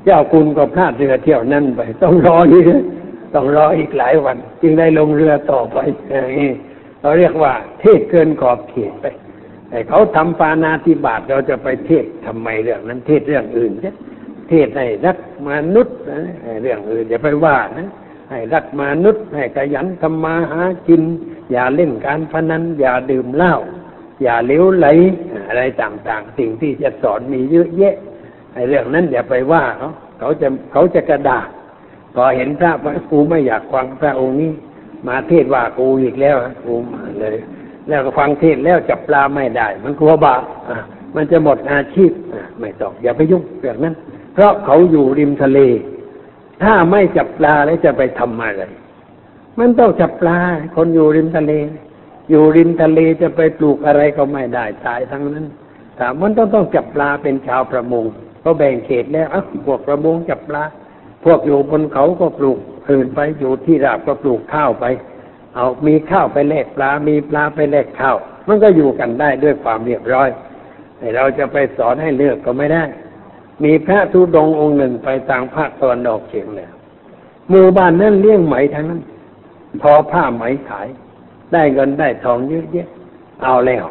[0.05, 2.65] เจ้าคุณก็พลาดเรือเที่ยวนั่นไป ต้องรออีก
[3.33, 5.77] ต้องรออีกหลายวัน จึงได้ลงเรือต่อไป
[6.09, 6.51] อย่างนี้
[7.01, 9.05] เราเรียกว่าเทศเกินขอบเขตไป
[9.69, 13.91] แต่เขาทำปานาติบาตเราจะไปเทศทำไมเรื่องนั้น เทศเรื่องอื่นใช่
[14.49, 15.17] เทศให้รัก
[15.49, 16.19] มนุษย์นะ
[16.61, 17.89] เรื่องอื่นอย่าไปว่านะ
[18.29, 21.01] ให้รักมนุษย์ให้ขยันทำมาหากิน
[21.51, 23.55] อย่าเล่นการพนัน อย่าดื่มเหล้า
[24.23, 24.87] อย่าเลี้ยวไหล
[25.47, 27.95] อะไรต่างๆ สิ่งที่จะสอนมีเยอะแยะ
[28.53, 29.89] ไอ้เรื่องนั้นอย่าไปว่าเขา
[30.19, 31.47] เขาจะเขาจะกระดาษ
[32.15, 32.71] พอเห็นพระ
[33.11, 34.51] กูไม่อยากฟังพระองค์นี้
[35.07, 36.35] มาเทศว่ากูอีกแล้ว
[36.65, 36.73] กู
[37.19, 37.35] เลย
[37.87, 40.43] แล้วก็ฟังเทศแล้วจับปลาไม่ได้ มันกลัวบาป
[41.15, 42.11] มันจะหมดอาชีพ
[42.59, 43.95] ไม่ต้องอย่าไปยุ่งเรื่องนั้น
[44.33, 45.59] เพราะเขาอยู่ริมทะเล
[46.63, 48.63] ถ้าไม่จับปลาแล้วจะไปทำอะไร
[49.59, 50.37] มันต้องจับปลา
[50.75, 51.51] คนอยู่ริมทะเล
[52.29, 55.45] อยู่ริมทะเลจะไปปลูกอะไรก็ไม่ได้ตายทั้งนั้น
[55.99, 58.05] ถามมันต้องต้องจับปลาเป็นชาวประมง
[58.43, 60.63] ก็แบ่งเขตแล้วอะพวกประมงจับปลา
[61.25, 64.85] พวกอยู่บนเขาก็ปลูกอื่นไปอยู่ที่ราบก็ปลูกข้าวไป
[65.55, 68.15] เอามีข้าวไปแลกปลา มีปลาไปแลกข้าว
[68.47, 70.29] มันก็อยู่กันได้ด้วยความเรียบร้อย
[70.97, 72.83] แต่เราจะไปสอนให้เลือกก็ไม่ได้
[73.63, 76.71] มีพระทุดงองค์หนึ่งไปทางภาคตะวันออกเฉียงเหนือ
[77.49, 79.01] หมู่บ้านนั้นเลี้ยงไหมทั้งนั้น
[79.81, 80.87] พอผ้าไหมขาย
[81.53, 82.87] ได้เงินได้ทองเยอะแยะ
[83.43, 83.85] เอาแล้ว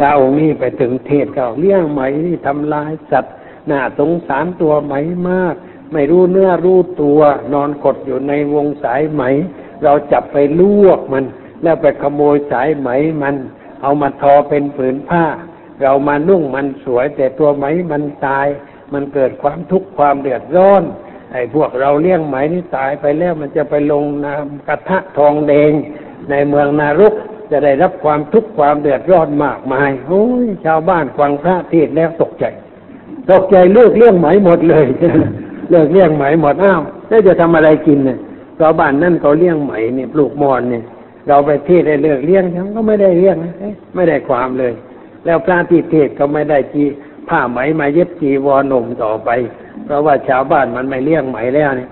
[0.00, 3.34] ดาวองค์นี้ไปถึงเทศเขาเลี้ยงไหมนี่ทำลายสัตว์
[3.70, 4.94] น่าสงสารตัวไหม
[5.28, 5.54] มาก
[5.92, 7.20] ไม่รู้เนื้อรู้ตัว
[7.52, 9.22] นอนกดอยู่ในวงสายไหม
[9.84, 11.24] เราจับไปลวกมัน
[11.62, 12.90] แล้วไปขโมยสายไหม
[13.22, 13.34] มัน
[13.82, 15.24] เอามาทอเป็นผืนผ้า
[15.82, 18.46] เรามานุ่งมันสวย แต่ตัวไหมมันตาย
[18.92, 20.82] มันเกิดความทุกข์ความเดือดร้อน
[21.32, 25.72] ไอ้พวกเราเลี้ยงไหมนี่ตายไปแล้วมันจะไปลงน้ำกระทะทองแดง
[26.30, 27.14] ในเมืองนารก
[27.50, 32.44] จะได้รับความทุกข์ความเดือดร้อนมากมายโอ้ยชาวบ้านฟังพระเทศน์แล้วตกใจ
[33.30, 34.86] ตกใจเลิกเลี้ยงไหมหมดเลย
[35.70, 38.18] เลิกเลี้ยงไหมหมดอ้าวแล้วจะทำอะไรกินเนี่ย
[38.58, 40.82] ชาวบ้านนั่นเขาเลี้ยงไหมเนี่ยปลูกมอนเนี่ย
[41.28, 43.36] เราไปเทศได้เลิกเลี้ยงฉันก็ไม่ได้เลี้ยง
[43.94, 44.72] ไม่ได้ความเลย
[45.24, 46.84] แล้วพระที่เทศก็ไม่ได้จี
[47.28, 49.30] ผ้าไหมมาเย็บจีวรหนุ่มต่อไป
[49.84, 51.88] เพราะว่าชาวบ้านมันไม่เลี้ยงไหมแล้วเนี่ย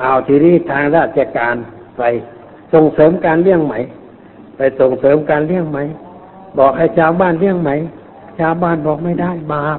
[0.00, 1.54] เอาทีนี้ทางราชการ
[1.98, 2.02] ไป
[2.72, 3.74] ส่งเสริมการเลี้ยงไหม
[4.56, 5.78] ไปส่งเสริมการเลี้ยงไหม
[6.58, 7.70] บอกให้ชาวบ้านเลี้ยงไหม
[8.38, 9.68] ชาวบ้านบอกไม่ได้บา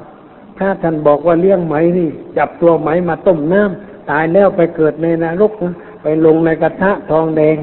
[0.56, 7.56] พระท่านบอกว่าเลี้ยงไหมนี่ จับตัวไหมมาต้มน้ำตายแล้วไปเกิดในนรกนะไปลงในกระทะทองแดง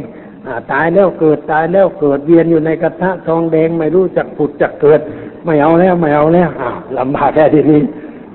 [0.71, 4.99] ตายแล้วเกิดตายแล้วเกิดเวียนอยู่ในกระทะทองแดงไม่รู้จักผุดจักเกิด
[5.45, 6.49] ไม่เอาแล้วไม่เอาแล้ว
[6.97, 7.81] ลำบากแค่ทีนี้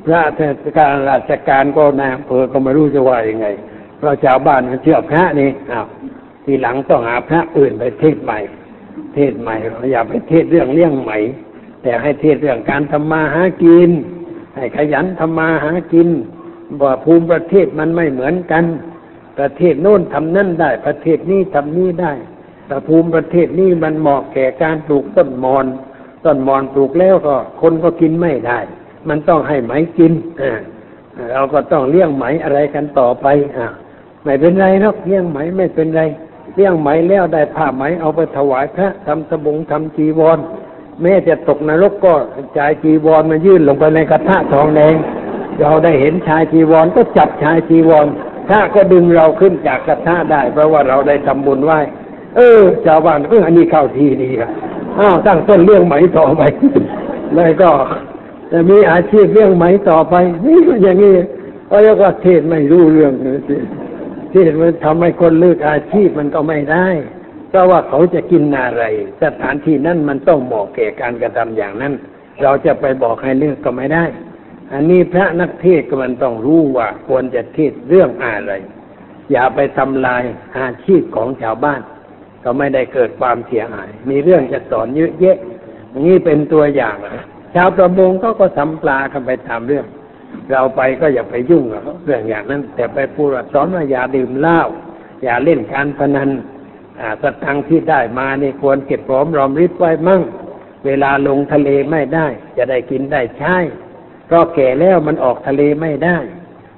[0.05, 3.47] พระเทศกาลราชการก็นายอำเภอก็ไม่รู้จะว่ายังไง
[3.99, 5.87] เพราะชาวบ้านมันเชื่อพระนี่อ้าว
[6.45, 8.39] ทีหลังต้องหาพระอื่นไปเทศใหม่
[9.15, 9.57] เทศใหม่
[9.93, 11.13] อย่าไปเทศเรื่องเลี้ยงไหม
[11.83, 13.91] แต่ให้เทศเรื่องการทำมาหากิน
[14.57, 16.09] ให้ขยันทำมาหากิน
[16.83, 18.65] ว่าภูมิประเทศมันไม่เหมือนกัน
[19.39, 22.13] ประเทศโน้นทำนั่นได้ ประเทศนี้ทำนี้ได้
[22.67, 25.67] แต่ภูมิประเทศนี้มันเหมาะแก่การปลูกต้นมอน
[26.25, 28.59] ต้นมอนปลูกแล้วก็คนก็กินไม่ได้
[29.09, 30.13] มันต้องให้ไหมกิน
[31.33, 33.27] เราก็ต้องเลี้ยงไหมอะไรกันต่อไป
[33.57, 33.67] อ่า
[34.25, 36.03] ไม่เป็นไรหรอกเลี้ยงไหมไม่เป็นไร
[36.55, 40.39] เลี้ยงไหมแล้วได้ผ้าไหมเอาไปถวายพระทำสบงทำจีวร
[41.03, 42.15] แม้จะตกนรกก็
[42.57, 44.95] ชายจีวรมายื่นลงไปในกระทะทองแดง
[45.61, 48.07] เราได้เห็นชายจีวรก็จับชายจีวร
[48.49, 51.81] พระก็ดึงเราขึ้นจากกระทะได้ เพราะว่าเราได้ทำบุญไหว้
[52.37, 54.51] เออชาวบ้านเอออันนี้เข้าทีดีครับ
[54.99, 56.43] อ้าวตั้งต้นเรื่องไหมต่อไป
[57.35, 57.71] เลยก็
[58.53, 60.15] จะมีอาชีพเรื่องไหมต่อไป
[60.47, 61.15] นี่อย่างนี้
[61.67, 63.57] เพราะว่าเทศไม่รู้เรื่องเลยสิ
[64.33, 66.87] ที่มันทำให้คนเลิกอาชีพมันก็ไม่ได้
[67.49, 68.85] เพราะว่าเขาจะกินอะไร
[69.23, 71.93] สถานที่นั้นมันต้องเหมาะแก่การกระทำอย่างนั้น
[72.43, 74.05] เราจะไปบอกให้เลิกก็ไม่ได้
[74.73, 78.53] อันนี้พระนักเทศก็มันต้องรู้ว่าควรจะเทศเรื่องอะไร
[79.33, 80.23] อย่าไปทำลาย
[80.59, 81.81] อาชีพของชาวบ้าน
[82.45, 85.39] ก็ไม่ได้เกิดความเสียหาย มีเรื่องจะสอนเยอะแยะ
[86.07, 87.25] นี้เป็นตัวอย่างนะ
[87.55, 89.87] ชาวประมงเขาก็ทำปลากันไปตามเรื่อง
[90.51, 94.61] เราไปก็อย่าไปยุ่งกับเรื่องอย่างนั้น แต่ไปพูดว่าสอนว่าอย่าดื่มเหล้า
[95.25, 96.31] อย่าเล่นการพนัน
[97.23, 100.23] สตังที่ได้มานี่ควรเก็บหอมรอมริบไว้มั่ง
[100.87, 102.27] เวลาลงทะเลไม่ได้
[102.57, 103.57] จะได้กินได้ใช้
[104.27, 106.19] เพราะแก่แล้วมันออกทะเลไม่ได้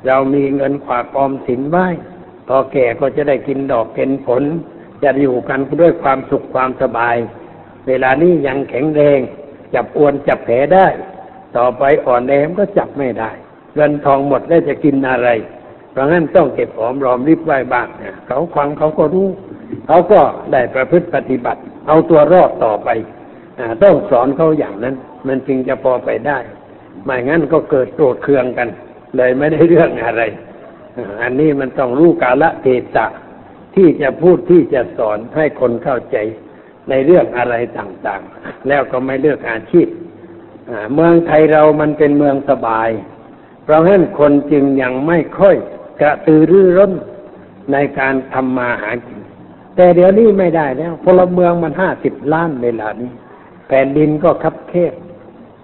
[0.07, 1.87] เรามีเงินฝากออมสินไว้
[2.49, 4.43] พอแก่ก็จะได้กินดอกเก็นผล
[5.03, 7.17] จะอยู่กันด้วยความสุขความสบาย
[7.89, 9.21] เวลานี้ยังแข็งแรง
[9.75, 10.87] จับอวนจับแผลได้
[11.57, 13.31] ต่อไปอ่อนแรงก็จับไม่ได้
[13.75, 15.29] เงินทองหมดแล้วจะกินอะไร
[15.93, 19.29] เพราะงั้นต้องเก็บหอมรอมริบไว้บ้างนะเขาฟังเขาก็รู้
[19.87, 20.21] เขาก็
[20.53, 22.89] ได้ประพฤติปฏิบัติ เอาตัวรอดต่อไป
[23.59, 24.95] อต้องสอนเขาอย่างนั้น
[25.27, 26.39] มันจึงจะพอไปได้
[27.05, 28.69] ไม่งั้นก็เกิดโกรธเคืองกัน
[29.17, 30.23] เลยไม่ได้เรื่องอะไร
[31.23, 33.07] อันนี้มันต้องรู้กาละเทศะ
[33.75, 36.17] ที่จะพูดที่จะสอนให้คนเข้าใจ
[36.89, 39.87] ในเรื่องอะไรต่างๆ แล้วก็ไม่เลือกอาชีพ
[40.95, 42.89] เมืองไทยเรามันเป็นเมืองสบาย
[43.65, 45.57] เพราะฉะนั้นคนจึงยังไม่ค่อย
[46.01, 46.93] กระตือรือร้น
[47.73, 49.18] ในการทำมาหากิน
[49.79, 53.13] แต่เดี๋ยวนี้ไม่ได้แล้วพลเมืองมันห้าสิบล้านเวลานี้
[53.69, 54.93] แผ่นดินก็คับแคบ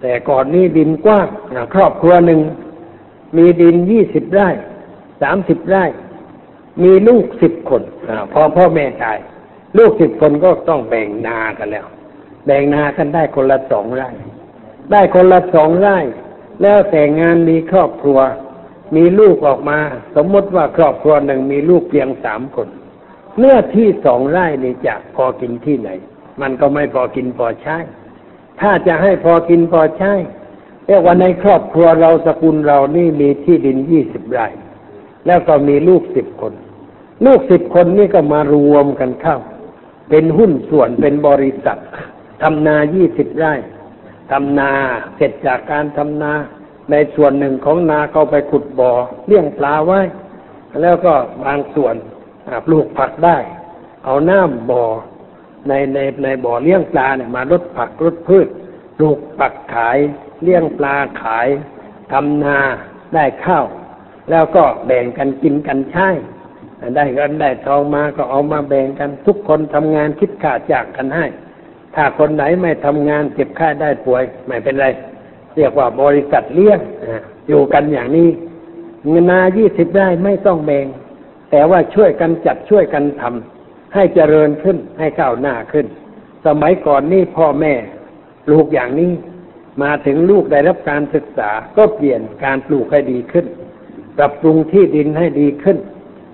[0.01, 1.27] แต่ก่อนนี้ดินกว้าง
[1.73, 2.39] ครอบครัวหนึ่ง
[3.37, 4.49] มีดินยี่สิบไร่
[5.21, 5.85] สามสิบไร่
[6.83, 9.17] มีลูกสิบคนอพอพ่อแม่ตาย
[9.77, 11.85] ลูกสิบคนก็ต้องแบ่งนากันแล้ว
[12.45, 14.09] แบ่งนากันได้คนละสองไร่
[14.91, 15.97] ได้คนละสองไร่
[16.61, 18.19] แล้วแต่งงานมีครอบครัว
[18.95, 19.79] มีลูกออกมา
[20.15, 22.67] สมมติว่าครอบครัวหนึ่งมีลูกเพียงสามคน
[23.37, 25.89] เนื้อที่สองไร่นี่จะพอกินที่ไหน
[26.41, 27.77] มันก็ไม่พอกินพอใช้
[28.59, 30.13] ถ้าจะให้พอกินพอใช้
[30.87, 34.47] เรียกว่าในครอบครัวเราสกุลเรานี่มีที่ดินยี่สิบไร่
[35.27, 36.53] แล้วก็มีลูกสิบคน
[37.25, 39.37] ลูกสิบคนนี่ก็มารวมกันเข้า
[40.09, 41.77] เป็นหุ้นส่วนเป็นบริษัท
[42.41, 43.53] ทำนายี่สิบไร่
[44.31, 44.71] ทำนา
[45.15, 46.33] เสร็จจากการทำนา
[46.91, 48.91] ในส่วนหนึ่งของนาเขาไปขุดบ่อ
[49.27, 50.01] เลี้ยงปลาไว้
[50.81, 51.13] แล้วก็
[51.45, 51.95] บางส่วน
[52.65, 53.37] ปลูกผักได้
[54.05, 54.83] เอาน้ำบ่อ
[55.67, 58.47] ในในในบ่อเลี้ยงปลาเนี่ยมาลดผักลดพืช
[58.97, 59.97] ปลูกผักขาย
[60.43, 61.47] เลี้ยงปลาขาย
[62.11, 62.57] ทำนา
[63.13, 63.65] ได้ข้าว
[64.29, 66.07] แล้วก็แบ่งกันกินกันใช้
[66.95, 71.25] ได้เงินได้ทองมาก็เอามาแบ่งกันทุกคนทำงานคิดขาดจากกันให้
[71.95, 74.85] ถ้าคนไหนไม่ทำงานเจ็บไข้ได้ป่วยไม่เป็นไร
[75.55, 76.79] เรียกว่าบริษัทเลี้ยง
[77.47, 78.29] อยู่กันอย่างนี้
[79.09, 80.85] เงินนายี่สิบได้ไม่ต้องแบ่ง
[81.55, 85.85] แต่ว่าช่วยกันจัดช่วยกันทำให้เจริญขึ้นให้ก้าวหน้าขึ้น
[86.45, 87.73] สมัยก่อนนี่พ่อแม่
[88.51, 89.11] ลูกอย่างนี้
[89.83, 93.45] มาถึงลูกได้รับการศึกษาก็เปลี่ยนการปลูกให้ดีขึ้น
[94.17, 95.77] ปรับปรุงที่ดินให้ดีขึ้น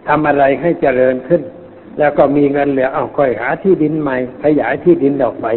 [0.07, 1.41] ทำอะไรให้เจริญขึ้น
[1.99, 5.47] แล้วก็มีเงินเหลือเอาค่อยหาที่ดินใหม่ขยายที่ดินออกไป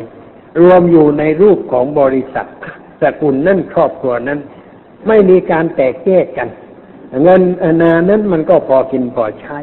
[0.60, 2.46] รวมอยู่ในรูปของบริษัท
[3.02, 4.40] สกุลนั่นครอบครัวนั้น
[5.08, 6.48] ไม่มีการแตกแยกกัน
[7.22, 9.58] เงินอนานั้นมันก็พอกินพอใช้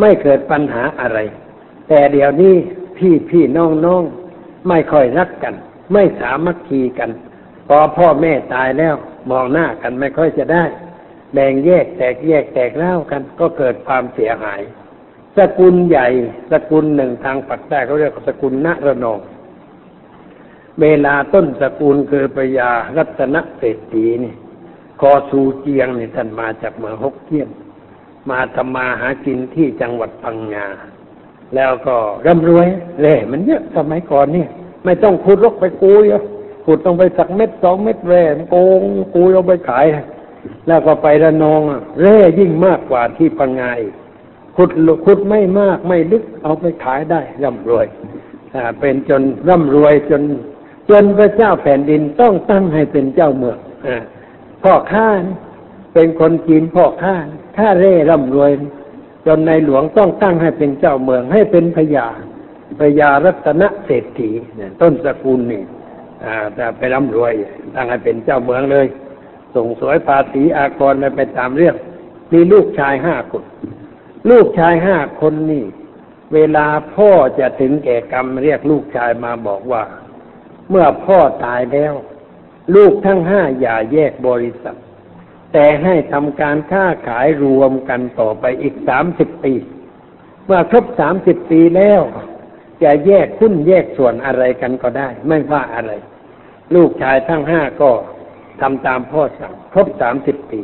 [0.00, 1.18] ไม่เกิดปัญหาอะไร
[1.88, 2.54] แต่เดี๋ยวนี้
[2.96, 4.02] พี่พี่น้องน้อง
[4.68, 5.54] ไม่ค่อยรักกัน
[5.92, 7.10] ไม่สามัคคีกัน
[7.68, 8.94] พอพ่อแม่ตายแล้ว
[9.30, 10.64] มองหน้ากันไม่ค่อยจะได้
[11.32, 14.60] แบ่งแยกแตกแยกแตกเล่ากัน ก็เกิดความเสียหาย
[15.36, 16.08] สกุลใหญ่
[16.50, 19.20] สกุลหนึ่งทางปักใต้เขาเรียกสกุลณระนอง
[20.80, 24.34] เวลาต้นสกุลคือปยารัตนเศรษฐีนี่
[25.00, 27.48] คอสูเจียงนี่ท่านมาจากเมืองฮกเกี้ยน
[28.30, 30.66] มาทำมาหากินที่จังหวัดพังงา
[31.54, 31.96] แล้วก็
[32.26, 32.66] ร่ำรวย
[33.00, 34.46] เล่มันเยอะสมัยก่อนนี่
[34.84, 36.16] ไม่ต้องขุดรกไปกูยอ
[36.64, 38.80] ขุดต้องไปสักเม็ดสองเม็ดแร่โกง
[39.14, 39.86] กูเอาไปขาย
[40.66, 41.60] แล้วก็ไประนอง
[42.00, 43.94] เร่ยิ่งมากกว่าที่พังงาอีก
[44.56, 44.70] ขุด
[45.04, 47.86] ขุดไม่มากไม่ลึกเอาไปขายได้ร่ำรวย
[48.54, 50.22] อ่เป็นจนร่ำรวยจน
[50.90, 54.02] จนพระเจ้าแผ่นดินต้องตั้งให้เป็นเจ้าเมืองอ่า
[54.62, 55.08] พ่อข้า
[55.94, 57.16] เป็นคนจีนพ่อข้า
[57.56, 58.50] ข้าเร่ร่ำรวย
[59.26, 62.06] จนในหลวงต้องตั้งให้เป็นเจ้าเมืองให้เป็นพญา
[62.80, 64.30] พญารัตนเศรษฐี
[64.80, 65.62] ต้นสกุลนี่
[66.54, 67.32] แต่ไปร่ำรวย
[67.74, 68.86] ตั้งให้เป็นเจ้าเมืองเลย
[69.54, 71.76] ส่งสวยภาษีอากรไปตามเรื่อง
[72.32, 73.44] มีลูกชายห้าคน
[74.30, 75.64] ลูกชายห้าคนนี่
[76.34, 79.82] เวลาพ่อจะถึงแก่กรรมเรียกลูกชายมาบอกว่า
[80.70, 81.94] เมื่อพ่อตายแล้ว
[82.74, 84.76] ลูกทั้งห้าอย่าแยกบริษัท
[85.52, 89.54] แต่ให้ทำการค้าขายรวมกันต่อไปอีกสามสิบปี
[90.46, 92.02] เมื่อครบสามสิบปีแล้ว
[92.82, 95.92] จะแยกคุ้นแยกส่วนอะไรกันก็ได้ ไม่ว่าอะไร
[96.74, 97.90] ลูกชายทั้งห้าก็
[98.60, 100.60] ทำตามพ่อสั่งครบสามสิบปี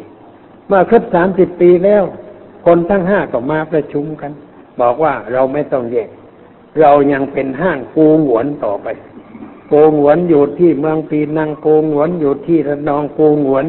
[0.68, 2.02] เมื่อครบสามสิบปีแล้ว
[2.66, 4.32] คนทั้งห้าก็มาประชุมกัน
[4.80, 6.10] บอกว่าเราไม่ต้องแยก
[6.80, 8.88] เรายังเป็นห้างกูหวนต่อไป
[9.72, 13.66] กูหวนอยู่ที่เมืองปีนังกูหวนอยู่ที่ระนองกูหวน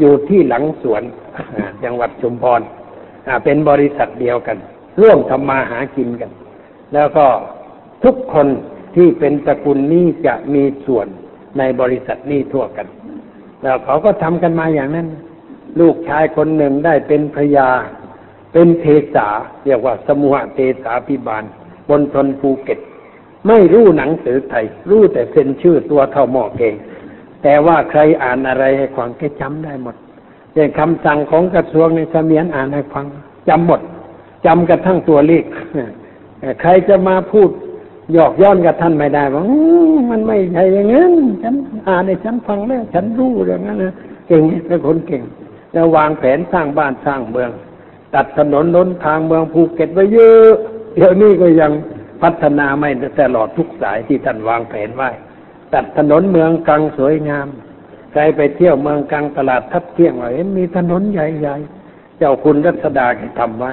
[0.00, 1.02] อยู่ที่หลังสวน
[1.84, 2.60] จังหวัดชุมพร
[3.44, 4.56] เป็นบริษัทเดียวกัน
[5.00, 6.30] ร่วมทำมาหากินกัน
[6.94, 7.26] แล้วก็
[8.04, 8.48] ทุกคน
[8.94, 11.06] ที่เป็นสกุลนี้จะมีส่วน
[11.58, 12.86] ในบริษัทนี้ทั่วกัน
[13.62, 15.08] แล้วเขาก็ทำกันมาอย่างนั้น
[15.80, 17.68] ลูกชายคนหนึ่งได้เป็นพรยา
[18.52, 18.84] เป็นเท
[19.14, 19.28] สา
[19.64, 21.44] เรียกว่าสมุหเทสาพิบาล
[21.88, 22.78] บนทนภูเก็ต
[23.48, 26.74] ไม่รู้หนังสือไทย รู้แต่เซ็นชื่อตัวเท่าหม้อเอง
[27.42, 29.96] แต่ว่าใครอ่านอะไรให้ฟังแกจำได้หมด
[30.54, 33.04] อย่างคำสั่งของกระทรวงในเสมียนอ่านให้ฟัง
[33.48, 33.80] จำหมด
[34.46, 35.44] จำกระทั่งตัวเลข
[36.60, 37.50] ใครจะมาพูด
[38.12, 39.42] หยอกย้อนกับท่านไม่ได้ว่า
[40.10, 41.12] มันไม่ใช่อย่างนั้น
[41.42, 41.54] ฉัน
[41.88, 43.94] อ่านในฉันฟังแล้วฉันรู้อย่างนั้นนะ
[44.26, 45.22] เก่งเป็นคนเก่ง
[45.72, 47.50] แล้ววางแผนสร้างบ้านสร้างเมือง
[48.14, 50.50] ตัดถนนน้นทางเมืองภูเก็ตไว้เยอะ
[50.94, 51.72] เดี๋ยวนี้ก็ยัง
[52.22, 52.90] พัฒนาไม่
[53.20, 55.10] ตลอดทุกสายที่ท่านวางแผนไว้
[55.72, 57.48] ตัดถนนเมืองกลางสวยงาม
[58.12, 63.06] ใครไปเที่ยวเมืองกลางตลาดทับเที่ยงว่าเห็นมีถนนใหญ่ๆ เจ้าคุณรัศดา
[63.40, 63.72] ทำไว้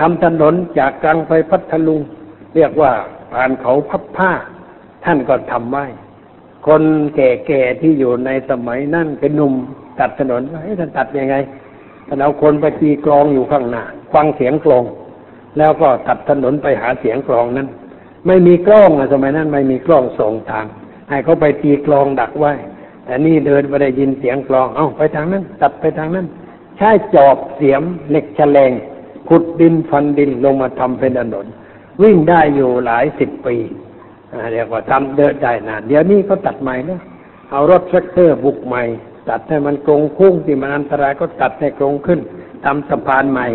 [0.00, 2.00] ทำถนนจากกลางไปพัทลุง
[2.54, 2.92] เรียกว่า
[3.32, 4.32] ผ่านเขาพับผ้า
[5.04, 5.86] ท่านก็ทำไว้
[6.66, 6.82] คน
[7.16, 9.54] แก่ๆที่อยู่ในสมัยนั่นเป็นหนุ่ม
[10.00, 11.36] ตัดถนนให้ท่านตัดยังไง
[12.06, 13.84] ท่านเอาคนไปตีกลองอยู่ข้างหน้า
[14.14, 14.84] ฟังเสียงกลอง
[15.58, 17.68] แล้วก็ตัดถนนไปหาเสียงกลองนั้น
[18.26, 20.66] ไม่มีกล้องอะสมัยนั้นไม่มีกล้องส่งทาง
[21.10, 22.52] ให้เขาไปตีกลองดักไว้
[23.04, 26.26] แต่นี่เดินไปได้ยินเสียงกลอง เอ้าไปทางนั้น ตัดไปทางนั้น
[26.76, 28.72] ใช้จอบเสียมเหล็กแฉลง
[29.28, 31.46] ขุดดินฟันดินลงมาทำเป็นถนน
[32.02, 33.56] วิ่งได้อยู่หลายสิบปี
[34.52, 37.00] เรียกว่าทำเดินได้นานเดี๋ยวนี้เขาตัดใหม่แล้ว
[37.50, 38.82] เอารถแทรกเตอร์บุกใหม่
[39.28, 42.20] ตัดให้มันตรงคุ้งที่มันอันตรายก็ตัดให้ตรงขึ้น
[42.64, 43.46] ทำสะพานใหม่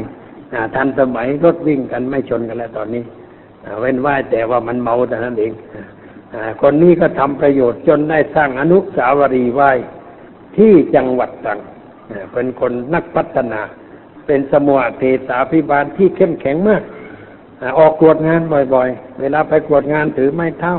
[0.75, 3.03] ทันสมัยรถวิ่งกันไม่ชนกันแล้วตอนนี้
[3.79, 5.51] เว้นว่าแต่ว่ามันเมาแต่นั้นเอง
[6.61, 9.71] คนนี้ก็ทำประโยชน์จนได้สร้างอนุสาวรีย์ไว้
[10.57, 11.59] ที่จังหวัดตรัง
[12.33, 13.61] เป็นคนนักพัฒนา
[14.25, 16.81] เป็นสมุทเทสาพิบาลที่เข้มแข็งมาก
[17.79, 18.41] ออกกวดงาน
[18.73, 20.73] บ่อยๆ เวลาไปกวดงานถือไม้เท้า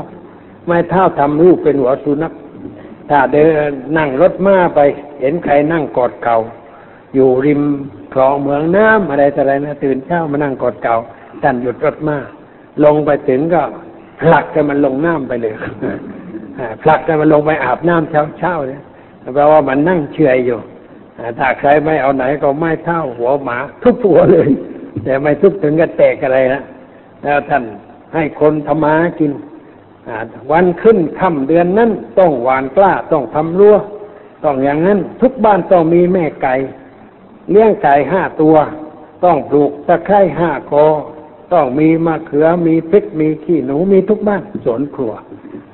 [0.65, 2.33] ไม้เท้าทำรูปเป็นหัวสุนัข
[3.09, 4.79] ถ้าเดินนั่งรถม้าไป
[5.21, 6.37] เห็นใครนั่งกอดเขา่า
[7.15, 7.61] อยู่ริม
[8.13, 10.95] คลองเมืองน้ำอะไรต่ออะไรนะตื่นเช้ามานั่งกอดเก่า
[11.43, 12.17] ท่านหยุดรถมา
[12.85, 13.63] ลงไปถึงก็
[14.21, 15.53] ผลักกันมันลงน้ำไปเลย
[16.81, 18.81] ผลักกันมันลงไปอาบน้ำเช้าเช้าเนี่ย
[19.35, 20.57] แปลว่ามันนั่งเฉยอยู่
[21.39, 24.49] ถ้าใครไม่เอาไหนก็ไม่เท่าหัวหมาทุบหัวเลย
[25.03, 26.61] แต่ไม่ทุบถึงกับแตกอะไรนะ
[27.23, 27.63] แล้วท่าน
[28.13, 29.31] ให้คนทำมาหากิน
[30.51, 33.75] วันขึ้นค่ำเดือนนั้นต้องหวานกล้าต้องทำรั้ว
[34.43, 36.53] ต้องอย่างนั้น ทุกบ้านต้องมีแม่ไก่
[37.51, 38.55] เลี้ยงไก่ห้าตัว
[39.25, 40.85] ต้องปลูกตะไคร้ห้ากอ
[41.53, 45.13] ต้องมีมะเขือมีพริกมีขี้หนูมีทุกบ้านสวนครัว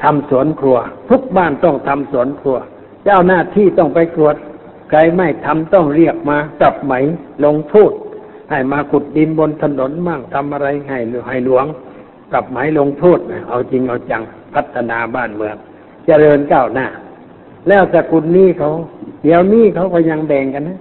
[0.03, 0.77] ทำสวนครัว
[1.09, 2.57] ทุกบ้านต้องทำสวนครัว
[3.05, 4.35] เจ้าหน้าที่ต้องไปตรวจ
[4.89, 6.93] ใครไม่ทำต้องเรียกมาจับไหม
[7.45, 7.91] ลงโทษ
[8.49, 11.65] ให้มาขุดดินบนถนนบ้างทำอะไรให้ให้หลวง
[12.31, 13.19] ปรับหมลงโทษ
[13.49, 14.21] เอาจริงเอาจัง
[14.53, 15.55] พัฒนาบ้านเมือง
[16.05, 16.87] เจริญก้าวหน้า
[17.67, 18.71] แล้วสกุลนี้เขา
[19.23, 20.79] เดี๋ยวนี้เขาก็ยังแบ่งกันนะ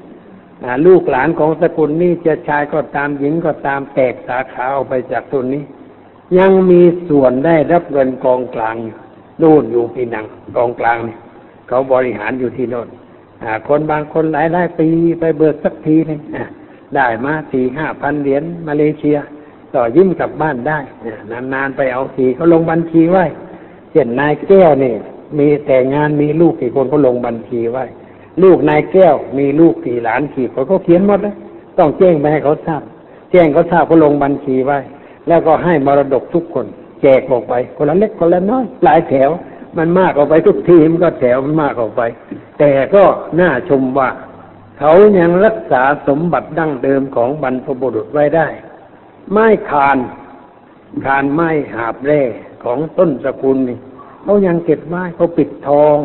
[0.86, 5.62] ลูกหลานของสกุลนี้จะชายก็ตามหญิงก็ตามแตกสาขาออกไปจากตัวนี้
[6.38, 8.76] ยังมีส่วนได้รับเงินกองกลาง
[9.42, 11.18] นู่นอยู่ปีนังกองกลางเนี่ย
[11.68, 12.88] เขาบริหารอยู่ที่โน่น
[13.68, 14.88] คนบางคนหลายหลายปี
[15.20, 16.44] ไปเบิกสักทีหนึงอะ
[16.96, 19.16] ได้มาสี่ห้าพันเหรียญมาเลเซีย
[19.74, 20.78] ต่อยิ้มกลับบ้านได้
[21.54, 23.24] นานๆไปเอาทีเขาลงบัญชีไว้
[23.90, 24.94] เช่นนายแก้วนี่
[25.38, 27.84] มีแต่งงานมีลูกกี่คนก็ลงบัญชีไว้
[28.42, 31.34] ลูกนายแก้ว มีลูกกี่หลานกี่คนก็เขียนหมดเลย
[31.78, 32.82] ต้องแจ้งไปให้เขาทราบ
[33.30, 34.78] แจ้งเขาทราบก็ลงบัญชีไว้
[35.28, 36.66] แล้วก็ให้มรดกทุกคน
[37.02, 39.30] แจกออกไป คนละเล็กคนละน้อย หลายแถว
[39.78, 42.02] มันมากออกไปทุกทีมันก็แถวมันมากออกไป
[42.58, 43.04] แต่ก็
[43.40, 44.10] น่าชมว่า
[44.78, 48.46] เขายังรักษาสมบัติดั้งเดิมของบรรพบุรุษไว้ได้
[49.30, 49.98] ไม้คาน
[51.04, 52.22] คานไม้หาบเร่
[52.64, 53.78] ของต้นสกุลนี่
[54.22, 55.96] เขายังเก็บไม้เขาปิดทอง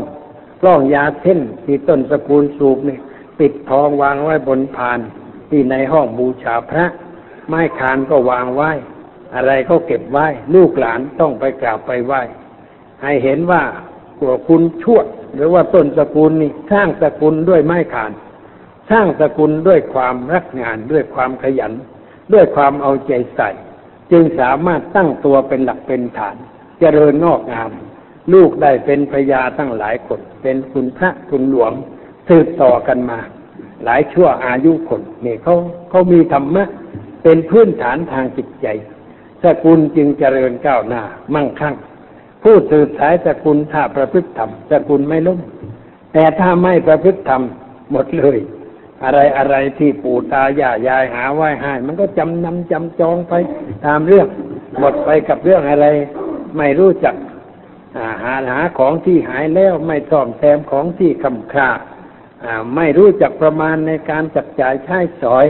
[0.62, 3.00] กล้องยาเส้นที่ต้นสกุลสูบนี่
[3.40, 5.00] ปิดทองวางไว้บนพาน
[5.50, 6.86] ที่ในห้องบูชาพระ
[7.48, 8.72] ไม้คานก็วางไว้
[9.36, 12.22] อะไรก็เก็บไว้ ลูกหลานต้องไปกราบไปไหว้
[13.04, 13.64] ให้เห็นว่า
[14.22, 18.12] ตัวคุณชวด หรือว่าต้นสกุลนี่สร้างสกุลด้วยไม้คาน
[18.92, 21.74] สร้างสกุลด้วยความรักงานด้วยความขยัน
[22.34, 23.50] ด้วยความเอาใจใส่
[24.12, 26.36] จึงสามารถตั้งตัวเป็นหลักเป็นฐาน
[26.80, 27.72] เจริญงอกงาม
[28.34, 31.72] ลูกได้เป็นพญาตั้งหลายคน เป็นคุณพระคุณหลวง
[32.28, 33.20] สืบต่อกันมา
[33.86, 35.56] หลายชั่วอายุคนนี่เขา
[35.90, 36.64] เขามีธรรมะ
[37.24, 38.68] เป็นพื้นฐานทางจิตใจ
[39.44, 41.02] สกุลจึงเจริญก้าวหน้า
[41.34, 41.76] มั่งคั่ง
[42.44, 45.40] ผู้สืบสายสกุลถ้าประพฤติธรรมสกุลไม่ล้ม
[46.14, 47.42] แต่ถ้าไม่ประพฤติธรรม
[47.92, 48.38] หมดเลย
[49.04, 53.34] อะไรอะไรที่ปู่ตายายยายหาไว้ให้มันก็จำนำจำจองไป
[53.86, 54.28] ตามเรื่อง
[54.80, 55.88] หมดไปกับเรื่องอะไร
[56.58, 57.16] ไม่รู้จัก
[57.98, 61.70] อาหาหาของที่หายแล้วไม่ซ่อมแซมของที่คำคา
[62.44, 65.46] อ่าไม่รู้จักประมาณในการจับจ่ายใช้สอย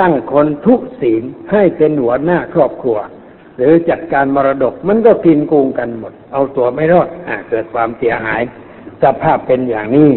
[0.00, 1.22] ตั้งคนทุศีล
[1.52, 2.98] ให้เป็นหัวหน้าครอบครัว
[3.56, 8.42] หรือจัดการมรดกมันก็กินโกงกันหมด เอาตัวไม่รอดอเกิดความเสียหาย
[9.02, 10.10] สภาพเป็นอย่างนี้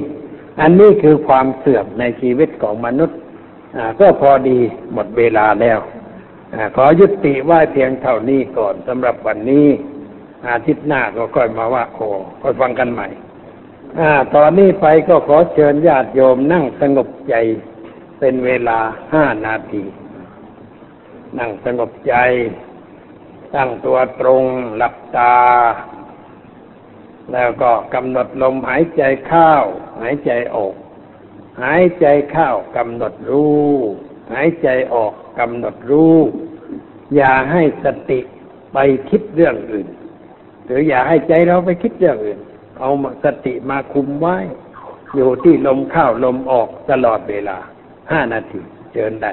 [0.61, 3.17] อันนี้คือความเสื่อมในชีวิตของมนุษย์
[3.99, 4.59] ก็พอดี
[4.93, 5.79] หมดเวลาแล้ว
[6.53, 9.67] อขอยุติไว่าเพียงเท่านี้ก่อนสำหรับวันนี้
[10.49, 12.07] อาทิตย์หน้าก็ค่อยมาว่าโอ้
[12.41, 13.07] ค่อยฟังกันใหม่
[13.99, 17.35] อ่า ตอนนี้ไปก็ขอเชิญญาติโยมนั่งสงบใจ
[18.19, 18.79] เป็นเวลา
[19.13, 19.83] ห้านาที
[21.39, 22.15] นั่งสงบใจ
[23.55, 24.43] ตั้งตัวตรง
[24.77, 25.35] หลับตา
[27.33, 29.51] แล้วก็กำหนดลมหายใจเข้า
[30.01, 30.75] หายใจออก
[31.63, 33.71] หายใจเข้ากำหนดรู้
[34.33, 36.17] หายใจออกกำหนดรู้
[37.15, 38.19] อย่าให้สติ
[38.73, 38.77] ไป
[39.09, 39.87] คิดเรื่องอื่น
[40.67, 42.39] หรืออย่าให้ใจเราไปคิดเรื่องอื่น
[42.79, 42.89] เอา
[43.23, 44.37] สติมาคุมไว้
[45.15, 47.57] อยู่ที่ลมเข้าลมออกตลอดเวลา
[48.11, 48.61] ห้านาที
[48.93, 49.31] เชิญได้